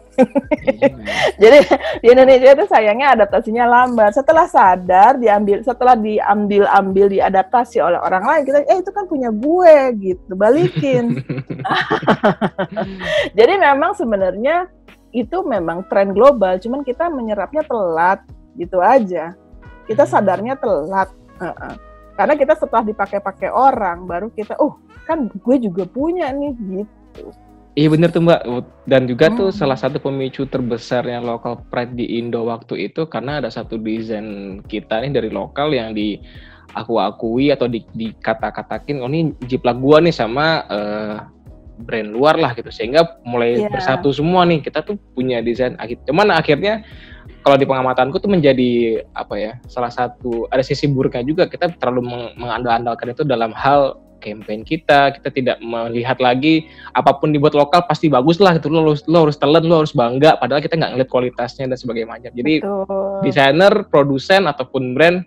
[1.42, 1.60] jadi
[2.02, 4.18] di Indonesia itu sayangnya adaptasinya lambat.
[4.18, 9.76] Setelah sadar, diambil, setelah diambil-ambil, diadaptasi oleh orang lain, kita, eh itu kan punya gue,
[10.02, 11.22] gitu, balikin.
[13.38, 14.66] jadi memang sebenarnya
[15.12, 18.20] itu memang tren global, cuman kita menyerapnya telat
[18.55, 19.36] gitu aja.
[19.88, 20.12] Kita hmm.
[20.12, 21.12] sadarnya telat.
[21.39, 21.74] Uh -uh.
[22.16, 27.34] Karena kita setelah dipakai-pakai orang, baru kita, oh kan gue juga punya nih gitu.
[27.72, 28.43] Iya bener tuh mbak,
[28.84, 29.38] dan juga hmm.
[29.39, 34.59] tuh salah satu pemicu terbesarnya local pride di Indo waktu itu karena ada satu desain
[34.68, 36.20] kita nih dari lokal yang di
[36.76, 41.16] aku akui atau di, dikata-katakin, oh ini jiplak gua nih sama uh,
[41.82, 42.70] brand luar lah gitu.
[42.70, 43.72] Sehingga mulai yeah.
[43.72, 44.62] bersatu semua nih.
[44.62, 46.06] Kita tuh punya desain akhir.
[46.06, 46.86] Cuman akhirnya
[47.42, 51.44] kalau di pengamatanku tuh menjadi apa ya salah satu ada sisi buruknya juga.
[51.50, 55.18] Kita terlalu meng mengandal-andalkan itu dalam hal campaign kita.
[55.18, 58.70] Kita tidak melihat lagi apa pun dibuat lokal pasti bagus lah gitu.
[58.70, 60.38] Lo harus lo harus telan lo harus bangga.
[60.38, 62.62] Padahal kita nggak ngeliat kualitasnya dan sebagainya jadi
[63.26, 65.26] desainer produsen ataupun brand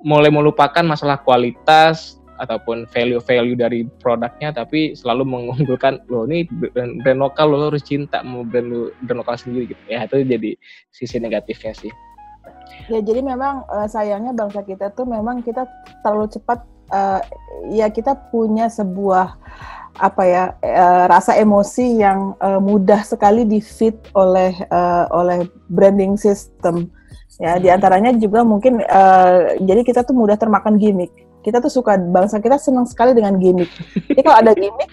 [0.00, 7.20] mulai melupakan masalah kualitas ataupun value-value dari produknya tapi selalu mengunggulkan lo ini brand, brand
[7.20, 9.82] lokal lo harus cinta mau brand brand lokal sendiri gitu.
[9.86, 10.50] Ya itu jadi
[10.90, 11.92] sisi negatifnya sih.
[12.88, 15.68] Ya jadi memang uh, sayangnya bangsa kita tuh memang kita
[16.00, 17.20] terlalu cepat uh,
[17.68, 19.36] ya kita punya sebuah
[20.00, 26.16] apa ya uh, rasa emosi yang uh, mudah sekali di fit oleh uh, oleh branding
[26.16, 26.88] system.
[27.40, 27.62] Ya hmm.
[27.62, 32.38] di antaranya juga mungkin uh, jadi kita tuh mudah termakan gimmick kita tuh suka bangsa
[32.38, 33.70] kita senang sekali dengan gimmick.
[34.08, 34.90] Jadi kalau ada gimmick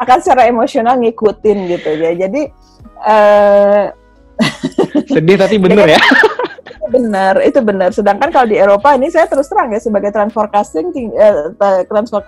[0.00, 2.12] akan secara emosional ngikutin gitu ya.
[2.16, 2.42] Jadi
[3.04, 3.84] uh,
[5.12, 6.00] sedih tapi bener ya.
[6.94, 7.90] benar, itu benar.
[7.90, 11.52] Sedangkan kalau di Eropa ini saya terus terang ya sebagai transfer casting uh,
[11.88, 12.22] transfer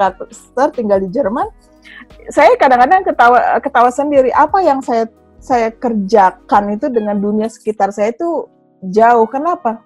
[0.75, 1.47] tinggal di Jerman,
[2.33, 5.07] saya kadang-kadang ketawa ketawa sendiri apa yang saya
[5.39, 8.51] saya kerjakan itu dengan dunia sekitar saya itu
[8.83, 9.29] jauh.
[9.31, 9.85] Kenapa?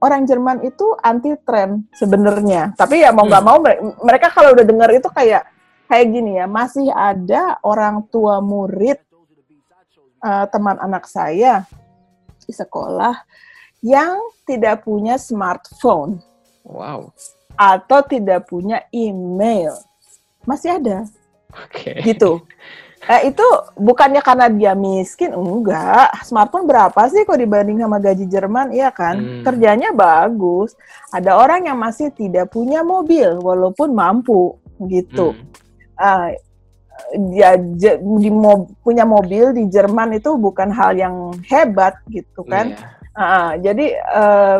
[0.00, 2.76] Orang Jerman itu anti tren sebenarnya.
[2.76, 3.50] Tapi ya mau nggak hmm.
[3.52, 3.58] mau
[4.04, 5.48] mereka kalau udah dengar itu kayak
[5.86, 8.98] kayak gini ya, masih ada orang tua murid
[10.20, 11.64] uh, teman anak saya
[12.42, 13.14] di sekolah
[13.82, 16.22] yang tidak punya smartphone.
[16.66, 17.14] Wow.
[17.56, 19.78] Atau tidak punya email.
[20.44, 21.06] Masih ada.
[21.54, 21.94] Oke.
[21.94, 22.14] Okay.
[22.14, 22.42] Gitu.
[23.06, 23.46] Eh, itu
[23.78, 26.10] bukannya karena dia miskin, enggak.
[26.26, 29.14] Smartphone berapa sih kok dibanding sama gaji Jerman, iya kan?
[29.14, 29.42] Hmm.
[29.46, 30.74] Kerjanya bagus.
[31.14, 34.58] Ada orang yang masih tidak punya mobil, walaupun mampu,
[34.90, 35.38] gitu.
[35.38, 35.46] Hmm.
[35.96, 36.28] Uh,
[37.30, 37.54] ya
[38.02, 42.74] di mo punya mobil di Jerman itu bukan hal yang hebat, gitu kan?
[42.74, 42.90] Yeah.
[43.16, 44.58] Uh, jadi uh,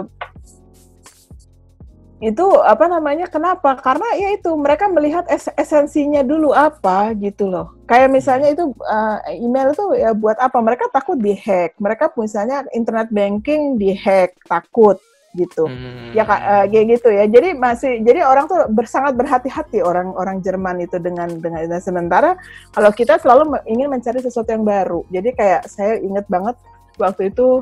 [2.17, 3.77] itu apa namanya kenapa?
[3.77, 7.77] Karena ya itu mereka melihat es esensinya dulu apa gitu loh.
[7.85, 10.57] Kayak misalnya itu uh, email itu ya buat apa?
[10.57, 11.77] Mereka takut dihack.
[11.77, 14.97] Mereka misalnya internet banking dihack takut
[15.37, 15.69] gitu.
[15.69, 16.17] Hmm.
[16.17, 17.29] ya uh, kayak gitu ya.
[17.29, 22.41] Jadi masih jadi orang tuh bersangat berhati-hati orang-orang Jerman itu dengan dengan sementara
[22.73, 25.05] kalau kita selalu ingin mencari sesuatu yang baru.
[25.13, 26.57] Jadi kayak saya ingat banget
[26.97, 27.61] waktu itu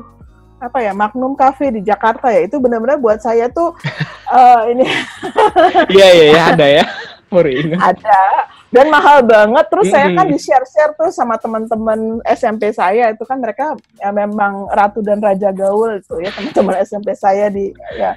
[0.59, 2.47] apa ya Magnum Cafe di Jakarta ya.
[2.47, 3.75] Itu benar-benar buat saya tuh
[4.29, 4.85] uh, ini.
[5.91, 6.85] Iya iya ya, ada ya.
[7.91, 8.21] Ada.
[8.71, 9.65] Dan mahal banget.
[9.67, 10.03] Terus mm -hmm.
[10.07, 13.11] saya kan di share share tuh sama teman-teman SMP saya.
[13.11, 17.75] Itu kan mereka ya memang ratu dan raja gaul itu ya teman-teman SMP saya di
[17.97, 18.15] ya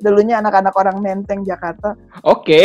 [0.00, 1.94] dulunya anak-anak orang Menteng Jakarta.
[2.24, 2.64] Oke.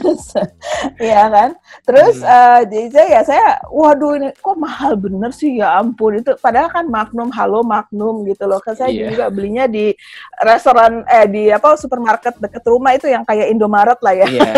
[0.00, 0.22] terus,
[1.10, 1.50] iya kan.
[1.82, 2.30] Terus hmm.
[2.30, 6.32] uh, jadi saya ya saya, waduh ini kok mahal bener sih ya ampun itu.
[6.38, 8.62] Padahal kan Magnum, halo Magnum gitu loh.
[8.62, 9.10] Kan saya yeah.
[9.12, 9.92] juga belinya di
[10.40, 14.26] restoran eh di apa supermarket deket rumah itu yang kayak Indomaret lah ya.
[14.26, 14.42] Iya.
[14.46, 14.54] Yeah.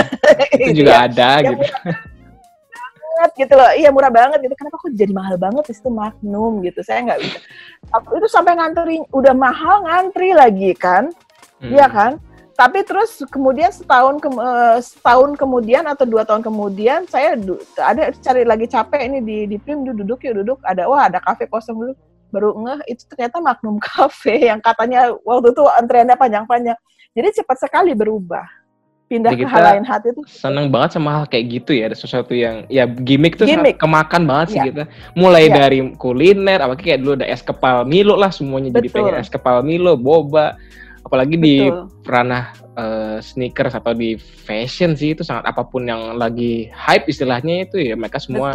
[0.63, 1.01] itu juga ya.
[1.09, 1.65] ada gitu.
[3.19, 6.81] banget gitu loh iya murah banget gitu kenapa kok jadi mahal banget itu Magnum gitu
[6.87, 7.39] saya nggak bisa
[8.15, 11.11] itu sampai ngantri udah mahal ngantri lagi kan
[11.63, 11.73] hmm.
[11.75, 12.13] iya kan?
[12.59, 17.39] Tapi terus kemudian setahun ke, uh, setahun kemudian atau dua tahun kemudian saya
[17.79, 21.47] ada cari lagi capek ini di di Prim duduk yuk duduk ada wah ada kafe
[21.47, 21.95] kosong dulu
[22.35, 26.79] baru ngeh itu ternyata Magnum Cafe yang katanya waktu itu antreannya panjang-panjang.
[27.15, 28.59] Jadi cepat sekali berubah
[29.09, 31.97] pindah Jadi ke hal lain hati itu seneng banget sama hal kayak gitu ya ada
[31.97, 33.81] sesuatu yang ya gimmick tuh gimmick.
[33.81, 34.65] kemakan banget sih ya.
[34.69, 34.85] kita
[35.17, 35.65] mulai ya.
[35.65, 38.79] dari kuliner apa kayak dulu ada es kepal Milo lah semuanya Betul.
[38.85, 40.61] jadi pengen es kepal Milo boba
[41.09, 41.45] apalagi Betul.
[41.49, 41.55] di
[42.05, 47.65] ranah uh, sneakers atau di fashion sih itu sangat apa pun yang lagi hype istilahnya
[47.65, 48.53] itu ya mereka semua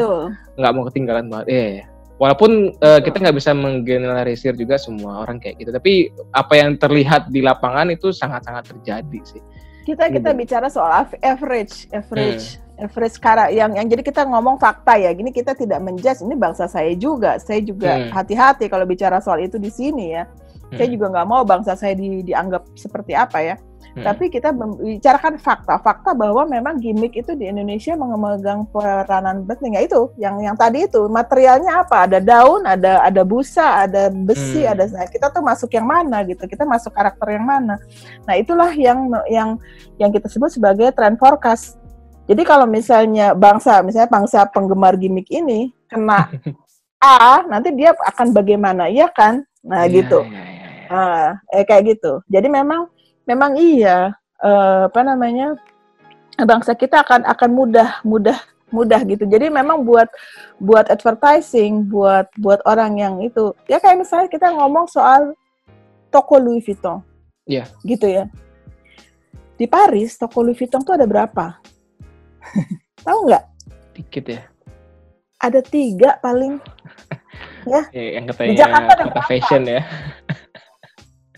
[0.54, 1.74] nggak mau ketinggalan banget eh
[2.22, 7.34] walaupun uh, kita nggak bisa menggeneralisir juga semua orang kayak gitu tapi apa yang terlihat
[7.34, 9.42] di lapangan itu sangat-sangat terjadi sih
[9.84, 10.40] kita kita gitu.
[10.40, 12.86] bicara soal average average hmm.
[12.88, 16.70] average cara yang yang jadi kita ngomong fakta ya gini kita tidak menjudge ini bangsa
[16.70, 18.12] saya juga saya juga hmm.
[18.16, 18.72] hati-hati hmm.
[18.72, 20.24] kalau bicara soal itu di sini ya
[20.74, 20.80] Hmm.
[20.82, 23.56] Saya juga nggak mau bangsa saya di, dianggap seperti apa ya.
[23.94, 24.10] Hmm.
[24.10, 29.78] Tapi kita membicarakan fakta, fakta bahwa memang gimmick itu di Indonesia memegang peranan penting.
[29.78, 32.10] Ya itu, yang yang tadi itu materialnya apa?
[32.10, 34.74] Ada daun, ada ada busa, ada besi, hmm.
[34.74, 34.84] ada.
[35.06, 36.42] Kita tuh masuk yang mana gitu?
[36.50, 37.78] Kita masuk karakter yang mana?
[38.26, 39.62] Nah itulah yang yang
[40.02, 41.78] yang kita sebut sebagai trend forecast.
[42.26, 46.34] Jadi kalau misalnya bangsa, misalnya bangsa penggemar gimmick ini kena
[47.04, 49.44] A, nanti dia akan bagaimana, ya kan?
[49.60, 50.24] Nah yeah, gitu.
[50.24, 50.53] Yeah, yeah
[50.90, 52.24] uh, eh kayak gitu.
[52.28, 52.90] Jadi memang
[53.28, 55.56] memang iya uh, apa namanya
[56.42, 58.40] bangsa kita akan akan mudah mudah
[58.74, 59.30] mudah gitu.
[59.30, 60.10] Jadi memang buat
[60.58, 65.38] buat advertising, buat buat orang yang itu ya kayak misalnya kita ngomong soal
[66.10, 67.06] toko Louis Vuitton.
[67.46, 67.70] Iya.
[67.70, 67.86] Yeah.
[67.86, 68.26] Gitu ya.
[69.54, 71.62] Di Paris toko Louis Vuitton tuh ada berapa?
[73.06, 73.44] Tahu nggak?
[73.94, 74.42] Dikit ya.
[75.38, 76.58] Ada tiga paling.
[77.74, 77.82] ya.
[77.94, 78.04] ya.
[78.18, 79.82] Yang katanya di Jakarta ada kata fashion ya.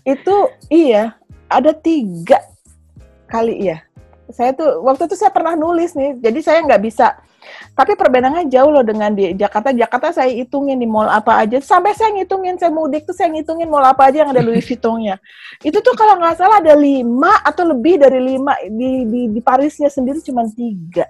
[0.06, 0.36] Itu
[0.70, 1.18] iya,
[1.50, 2.38] ada tiga
[3.26, 3.82] kali ya.
[4.30, 7.18] Saya tuh waktu itu saya pernah nulis nih, jadi saya nggak bisa
[7.76, 9.70] tapi perbedaannya jauh loh dengan di Jakarta.
[9.72, 11.60] Jakarta saya hitungin di mall apa aja.
[11.60, 15.20] Sampai saya ngitungin, saya mudik tuh saya ngitungin mall apa aja yang ada Louis Vuittonnya.
[15.60, 18.56] Itu tuh kalau nggak salah ada lima atau lebih dari lima.
[18.64, 21.06] Di, di, di Parisnya sendiri cuma tiga.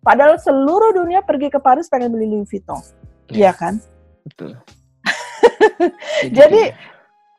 [0.00, 2.80] Padahal seluruh dunia pergi ke Paris pengen beli Louis Vuitton.
[3.30, 3.74] Iya ya, kan?
[4.22, 4.54] Betul.
[6.38, 6.72] Jadi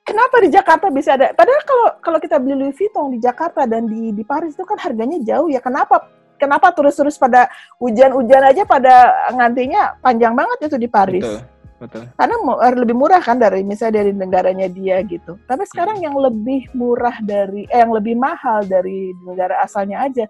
[0.07, 1.35] kenapa di Jakarta bisa ada?
[1.35, 4.79] Padahal kalau kalau kita beli Louis Vuitton di Jakarta dan di di Paris itu kan
[4.79, 5.59] harganya jauh ya.
[5.59, 6.07] Kenapa
[6.39, 7.51] kenapa turis-turis pada
[7.83, 11.27] hujan-hujan aja pada ngantinya panjang banget itu di Paris.
[11.27, 11.55] Betul.
[11.77, 12.09] Betul.
[12.17, 12.35] Karena
[12.65, 15.37] er, lebih murah kan dari misalnya dari negaranya dia gitu.
[15.45, 16.05] Tapi sekarang hmm.
[16.09, 20.25] yang lebih murah dari eh yang lebih mahal dari negara asalnya aja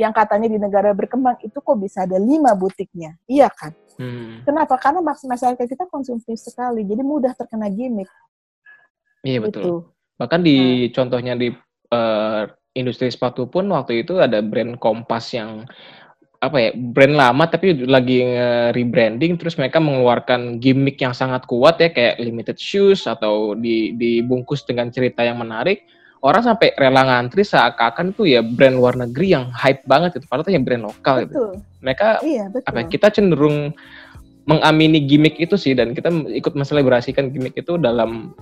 [0.00, 3.12] yang katanya di negara berkembang itu kok bisa ada lima butiknya.
[3.28, 3.76] Iya kan?
[4.00, 4.40] Hmm.
[4.48, 4.80] Kenapa?
[4.80, 8.08] Karena masyarakat kita konsumsi sekali, jadi mudah terkena gimmick.
[9.24, 9.62] Iya betul.
[9.62, 9.74] Gitu.
[10.20, 10.92] Bahkan di nah.
[10.96, 11.48] contohnya di
[11.92, 12.42] uh,
[12.76, 15.66] industri sepatu pun waktu itu ada brand Kompas yang
[16.40, 18.24] apa ya brand lama tapi lagi
[18.72, 24.64] rebranding terus mereka mengeluarkan gimmick yang sangat kuat ya kayak limited shoes atau di dibungkus
[24.64, 25.84] dengan cerita yang menarik
[26.24, 30.48] orang sampai rela ngantri seakan-akan itu ya brand luar negeri yang hype banget itu padahal
[30.48, 31.28] itu ya brand lokal gitu.
[31.28, 31.50] betul.
[31.52, 32.68] gitu mereka iya, betul.
[32.72, 33.58] apa ya, kita cenderung
[34.48, 38.32] mengamini gimmick itu sih dan kita ikut menselebrasikan gimmick itu dalam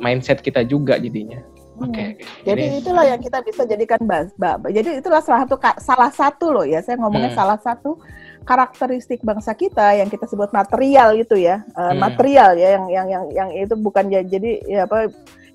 [0.00, 1.38] mindset kita juga jadinya
[1.80, 1.96] Oke.
[1.96, 2.44] Okay, hmm.
[2.44, 2.78] Jadi Ini...
[2.84, 4.28] itulah yang kita bisa jadikan bas.
[4.68, 6.84] Jadi itulah salah satu salah satu loh ya.
[6.84, 7.40] Saya ngomongnya hmm.
[7.40, 7.96] salah satu
[8.44, 11.64] karakteristik bangsa kita yang kita sebut material itu ya.
[11.72, 11.98] Uh, hmm.
[12.04, 15.08] Material ya yang yang yang yang itu bukan ya jadi ya apa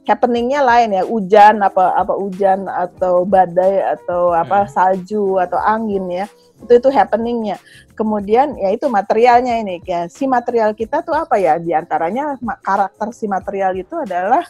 [0.05, 4.71] happeningnya lain ya hujan apa apa hujan atau badai atau apa hmm.
[4.71, 6.25] salju atau angin ya
[6.61, 7.57] itu itu happeningnya
[7.97, 13.11] kemudian ya itu materialnya ini ya si material kita tuh apa ya di antaranya karakter
[13.11, 14.45] si material itu adalah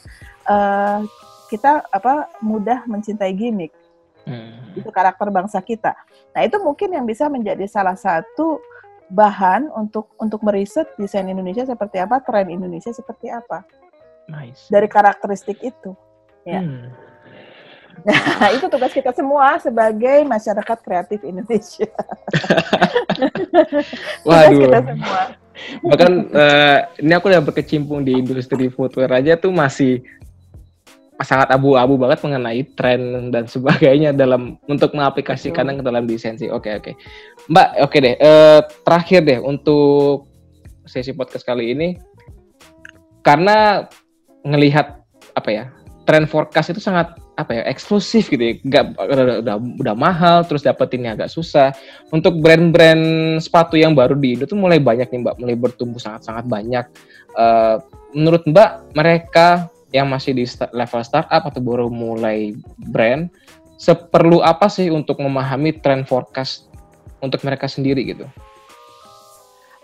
[0.45, 1.01] uh,
[1.49, 3.73] kita apa mudah mencintai gimmick.
[4.25, 4.73] Hmm.
[4.73, 5.93] Itu karakter bangsa kita.
[6.33, 8.57] Nah, itu mungkin yang bisa menjadi salah satu
[9.05, 13.61] bahan untuk untuk meriset desain Indonesia seperti apa, tren Indonesia seperti apa.
[14.25, 14.69] Nice.
[14.69, 15.93] Dari karakteristik itu.
[16.45, 16.61] Ya.
[16.61, 16.93] Hmm.
[18.03, 21.87] Nah, itu tugas kita semua sebagai masyarakat kreatif Indonesia.
[24.27, 24.67] Waduh.
[24.67, 25.21] kita semua.
[25.87, 30.03] Bahkan uh, ini aku udah berkecimpung di industri footwear aja tuh masih
[31.23, 36.51] sangat abu-abu banget mengenai tren dan sebagainya dalam untuk mengaplikasikan ke dalam desain sih.
[36.51, 36.91] Oke oke,
[37.47, 38.15] Mbak, oke deh.
[38.19, 40.27] Uh, terakhir deh untuk
[40.83, 41.95] sesi podcast kali ini,
[43.23, 43.87] karena
[44.45, 45.01] ngelihat
[45.35, 45.65] apa ya
[46.05, 50.63] tren forecast itu sangat apa ya eksklusif gitu ya, nggak udah, udah udah mahal, terus
[50.63, 51.75] dapetinnya agak susah.
[52.13, 56.47] Untuk brand-brand sepatu yang baru di Indo tuh mulai banyak nih Mbak, mulai bertumbuh sangat-sangat
[56.47, 56.85] banyak.
[57.35, 57.83] Uh,
[58.15, 62.55] menurut Mbak, mereka yang masih di level startup atau baru mulai
[62.87, 63.27] brand,
[63.75, 66.71] seperlu apa sih untuk memahami trend forecast
[67.19, 68.23] untuk mereka sendiri gitu?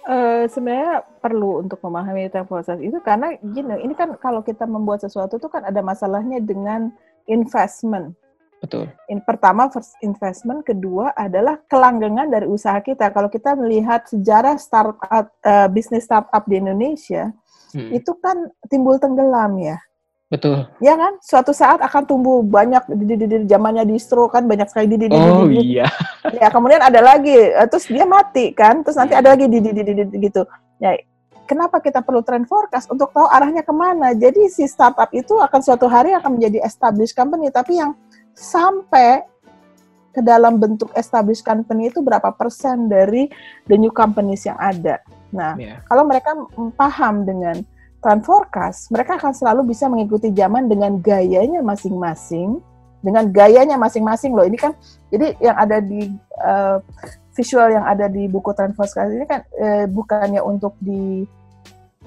[0.02, 5.06] Uh, sebenarnya perlu untuk memahami trend forecast itu karena gini, ini kan kalau kita membuat
[5.06, 6.90] sesuatu itu kan ada masalahnya dengan
[7.30, 8.18] investment.
[8.62, 8.90] Betul.
[9.10, 13.10] In, pertama first investment, kedua adalah kelanggengan dari usaha kita.
[13.10, 17.34] Kalau kita melihat sejarah startup uh, bisnis startup di Indonesia,
[17.74, 17.90] hmm.
[17.94, 19.78] itu kan timbul tenggelam ya.
[20.32, 20.64] Betul.
[20.80, 21.20] Ya kan?
[21.20, 25.08] Suatu saat akan tumbuh banyak di, di, di zamannya distro kan banyak sekali di di
[25.12, 25.92] di Oh iya.
[26.40, 29.76] Ya, kemudian ada lagi eh, terus dia mati kan, terus nanti ada lagi di di
[29.76, 30.48] di, di, di gitu.
[30.80, 30.96] Ya,
[31.44, 34.16] kenapa kita perlu trend forecast untuk tahu arahnya ke mana?
[34.16, 37.92] Jadi si startup itu akan suatu hari akan menjadi established company tapi yang
[38.32, 39.28] sampai
[40.16, 43.28] ke dalam bentuk established company itu berapa persen dari
[43.68, 45.04] the new companies yang ada.
[45.32, 45.80] Nah, yeah.
[45.88, 46.36] kalau mereka
[46.76, 47.64] paham dengan
[48.02, 52.58] trend forecast, mereka akan selalu bisa mengikuti zaman dengan gayanya masing-masing,
[53.00, 54.44] dengan gayanya masing-masing loh.
[54.44, 54.74] Ini kan
[55.14, 56.10] jadi yang ada di
[56.42, 56.82] uh,
[57.38, 61.24] visual yang ada di buku trend forecast ini kan uh, bukannya untuk di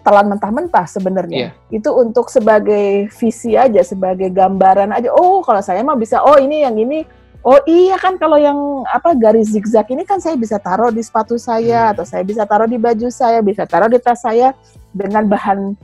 [0.05, 1.49] telan mentah-mentah sebenarnya.
[1.49, 1.81] Yeah.
[1.81, 5.09] Itu untuk sebagai visi aja, sebagai gambaran aja.
[5.15, 7.09] Oh, kalau saya mah bisa oh ini yang ini
[7.45, 8.57] Oh iya kan kalau yang
[8.89, 11.93] apa garis zigzag ini kan saya bisa taruh di sepatu saya hmm.
[11.93, 14.57] atau saya bisa taruh di baju saya, bisa taruh di tas saya
[14.97, 15.77] dengan bahan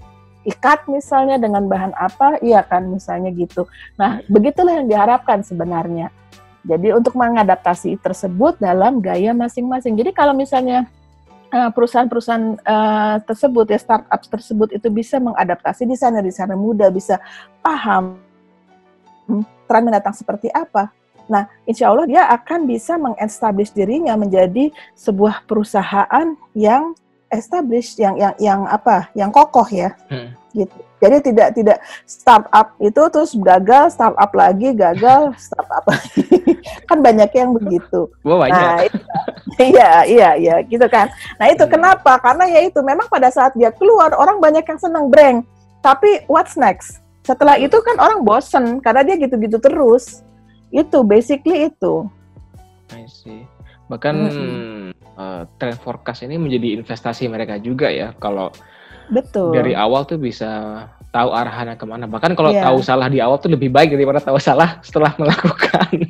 [0.48, 3.68] ikat misalnya dengan bahan apa, iya kan misalnya gitu.
[4.00, 6.08] Nah begitulah yang diharapkan sebenarnya.
[6.64, 10.00] Jadi untuk mengadaptasi tersebut dalam gaya masing-masing.
[10.00, 10.88] Jadi kalau misalnya
[11.52, 16.88] eh, perusahaan-perusahaan uh, tersebut ya startup tersebut itu bisa mengadaptasi di sana di sana muda
[16.88, 17.20] bisa
[17.60, 18.16] paham
[19.68, 20.99] tren mendatang seperti apa.
[21.30, 26.98] Nah, insya Allah dia akan bisa mengestablish dirinya menjadi sebuah perusahaan yang
[27.30, 29.94] established, yang yang yang apa, yang kokoh ya.
[30.10, 30.76] Hmm gitu.
[31.00, 36.24] Jadi tidak tidak startup itu terus gagal, startup lagi, gagal, startup lagi.
[36.88, 38.10] kan banyak yang begitu.
[38.26, 38.52] Oh, banyak.
[38.52, 38.98] Nah, itu,
[39.72, 41.08] iya, iya, iya, gitu kan.
[41.40, 41.72] Nah, itu hmm.
[41.72, 42.20] kenapa?
[42.20, 45.46] Karena ya itu memang pada saat dia keluar orang banyak yang senang brand.
[45.80, 47.00] Tapi what's next?
[47.24, 50.20] Setelah itu kan orang bosen karena dia gitu-gitu terus.
[50.70, 52.06] Itu basically itu.
[52.94, 53.46] I see.
[53.90, 54.82] Bahkan mm -hmm.
[55.18, 58.14] uh, trend forecast ini menjadi investasi mereka juga ya.
[58.18, 58.54] Kalau
[59.10, 59.50] Betul.
[59.50, 62.06] Dari awal tuh bisa tahu arahannya ke mana.
[62.06, 62.62] Bahkan kalau yeah.
[62.62, 65.90] tahu salah di awal tuh lebih baik daripada tahu salah setelah melakukan.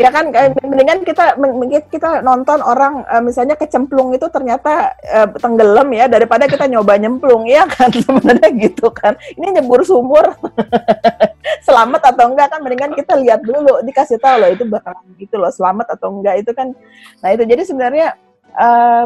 [0.00, 0.32] ya kan
[0.64, 6.48] mendingan kita mungkin kita nonton orang uh, misalnya kecemplung itu ternyata uh, tenggelam ya daripada
[6.48, 9.16] kita nyoba nyemplung ya kan sebenarnya gitu kan.
[9.36, 10.24] Ini nyebur sumur.
[11.64, 15.52] selamat atau enggak kan mendingan kita lihat dulu dikasih tahu loh itu bakal gitu loh
[15.52, 16.72] selamat atau enggak itu kan
[17.20, 18.08] nah itu jadi sebenarnya
[18.56, 19.04] uh,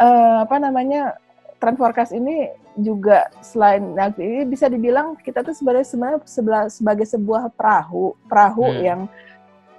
[0.00, 1.16] uh, apa namanya
[1.60, 2.48] trend forecast ini
[2.80, 5.86] juga selain nah, ini bisa dibilang kita tuh sebenarnya
[6.24, 8.80] sebenarnya sebagai sebuah perahu perahu hmm.
[8.80, 9.00] yang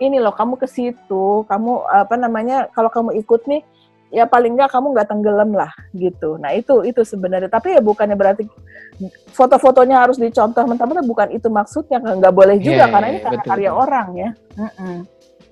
[0.10, 3.64] ini loh kamu ke situ kamu apa namanya kalau kamu ikut nih
[4.14, 6.38] ya paling nggak kamu nggak tenggelam lah gitu.
[6.38, 7.50] Nah itu itu sebenarnya.
[7.50, 8.46] Tapi ya bukannya berarti
[9.34, 11.98] foto-fotonya harus dicontoh mentah-mentah bukan itu maksudnya.
[11.98, 14.30] Nggak boleh juga yeah, karena ini karya, karya orang ya.
[14.54, 14.98] Mm -mm.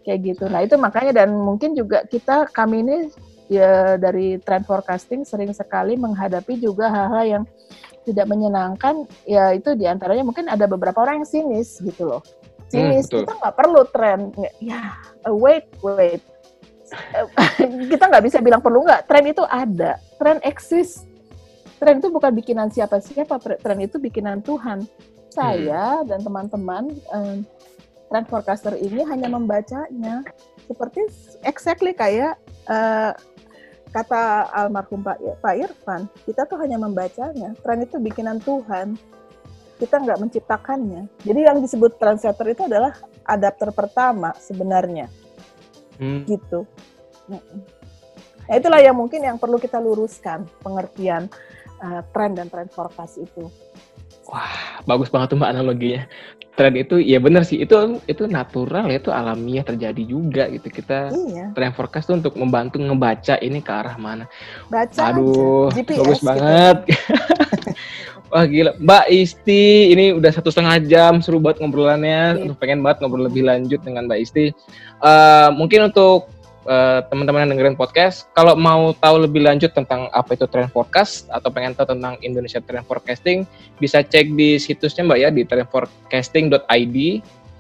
[0.06, 0.46] kayak gitu.
[0.46, 2.98] Nah itu makanya dan mungkin juga kita kami ini
[3.50, 7.44] ya dari trend forecasting sering sekali menghadapi juga hal-hal yang
[8.06, 9.10] tidak menyenangkan.
[9.26, 12.22] Ya itu di antaranya mungkin ada beberapa orang yang sinis gitu loh
[12.72, 14.32] sinis hmm, kita nggak perlu tren.
[14.64, 14.96] Ya
[15.28, 16.24] wait wait.
[17.92, 19.08] Kita nggak bisa bilang perlu nggak.
[19.08, 19.96] Tren itu ada.
[20.20, 21.08] Tren eksis.
[21.80, 24.84] Tren itu bukan bikinan siapa siapa tren itu bikinan Tuhan.
[25.32, 26.08] Saya hmm.
[26.12, 26.84] dan teman-teman
[27.16, 27.48] um,
[28.12, 30.28] trend forecaster ini hanya membacanya.
[30.68, 31.08] Seperti
[31.48, 32.36] exactly kayak
[32.68, 33.16] uh,
[33.96, 37.56] kata almarhum Pak, Pak Irfan, kita tuh hanya membacanya.
[37.64, 39.00] Tren itu bikinan Tuhan.
[39.82, 41.10] Kita nggak menciptakannya.
[41.26, 42.94] Jadi yang disebut translator itu adalah
[43.26, 45.10] adapter pertama sebenarnya.
[45.98, 46.22] Hmm.
[46.30, 46.70] Gitu.
[47.26, 47.42] Nah,
[48.54, 51.26] itulah yang mungkin yang perlu kita luruskan pengertian
[51.82, 53.50] uh, tren dan tren forecast itu.
[54.30, 56.06] Wah, bagus banget tuh mbak analoginya
[56.52, 57.74] tren itu ya benar sih itu
[58.06, 61.50] itu natural ya itu alamiah terjadi juga gitu kita iya.
[61.56, 64.28] tren forecast tuh untuk membantu ngebaca ini ke arah mana.
[64.68, 66.28] Baca Aduh, GPS, bagus gitu.
[66.28, 66.78] banget.
[68.32, 72.48] Wah gila, Mbak Isti, ini udah satu setengah jam, seru banget ngobrolannya.
[72.48, 72.56] Iya.
[72.56, 74.56] Pengen banget ngobrol lebih lanjut dengan Mbak Isti.
[75.04, 76.32] Uh, mungkin untuk
[76.64, 81.28] uh, teman-teman yang dengerin podcast, kalau mau tahu lebih lanjut tentang apa itu trend forecast
[81.28, 83.44] atau pengen tahu tentang Indonesia Trend Forecasting,
[83.84, 86.98] bisa cek di situsnya Mbak ya di trendforecasting.id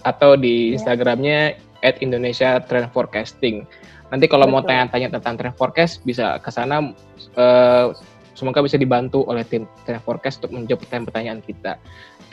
[0.07, 0.79] atau di ya.
[0.79, 3.67] Instagramnya at Indonesia Trend Forecasting.
[4.11, 4.55] Nanti kalau Betul.
[4.55, 6.91] mau tanya-tanya tentang trend forecast bisa ke sana.
[7.31, 7.95] Uh,
[8.41, 11.77] semoga bisa dibantu oleh tim trend forecast untuk menjawab pertanyaan-pertanyaan kita.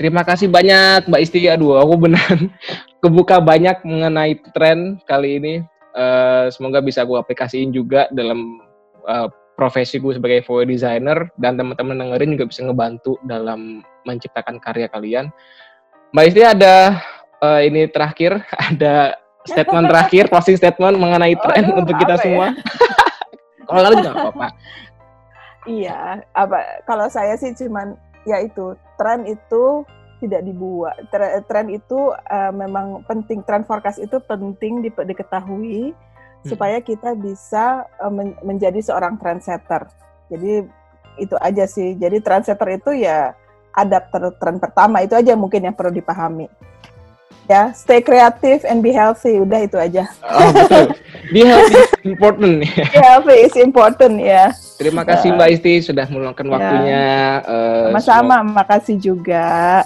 [0.01, 1.53] Terima kasih banyak Mbak Isti.
[1.53, 2.33] Aduh, aku benar
[3.05, 5.55] kebuka banyak mengenai tren kali ini.
[5.93, 8.63] Eh, semoga bisa gue aplikasiin juga dalam
[9.03, 9.27] uh,
[9.59, 15.35] profesi gue sebagai VO designer dan teman-teman dengerin juga bisa ngebantu dalam menciptakan karya kalian.
[16.15, 17.03] Mbak Isti ada
[17.43, 18.39] uh, ini terakhir
[18.71, 22.55] ada statement terakhir closing statement mengenai tren oh, untuk kita semua.
[22.55, 22.63] Ya?
[23.67, 24.49] kalau kalian juga apa-apa.
[25.69, 27.93] Iya, apa kalau saya sih cuman
[28.25, 29.85] ya itu tren itu
[30.19, 30.97] tidak dibuat.
[31.47, 36.47] Tren itu uh, memang penting, tren forecast itu penting di, diketahui hmm.
[36.49, 39.87] supaya kita bisa uh, men menjadi seorang trendsetter.
[40.33, 40.67] Jadi
[41.21, 41.95] itu aja sih.
[41.95, 43.37] Jadi trendsetter itu ya
[43.77, 46.51] adapter tren pertama itu aja mungkin yang perlu dipahami.
[47.49, 49.41] Ya, stay creative and be healthy.
[49.41, 50.05] Udah itu aja.
[50.21, 50.93] Oh, betul.
[51.33, 52.55] Be healthy is important.
[52.93, 54.53] be healthy is important ya.
[54.77, 56.53] Terima kasih Mbak Isti sudah meluangkan ya.
[56.53, 57.07] waktunya.
[57.89, 59.81] Sama-sama, uh, makasih juga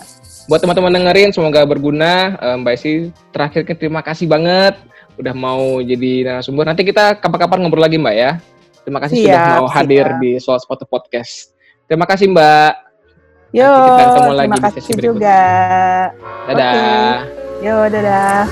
[0.50, 4.74] buat teman-teman dengerin semoga berguna um, Mbak Isi terakhir terima kasih banget
[5.14, 8.42] udah mau jadi narasumber nanti kita kapan-kapan ngobrol lagi Mbak ya
[8.82, 9.76] terima kasih siap, sudah mau siap.
[9.78, 11.54] hadir di Soal Spot Podcast
[11.86, 12.72] terima kasih Mbak
[13.52, 15.40] Yo, kita ketemu lagi terima kasih juga.
[16.48, 16.72] Dadah.
[16.72, 17.41] Okay.
[17.62, 18.50] Yo, dadah.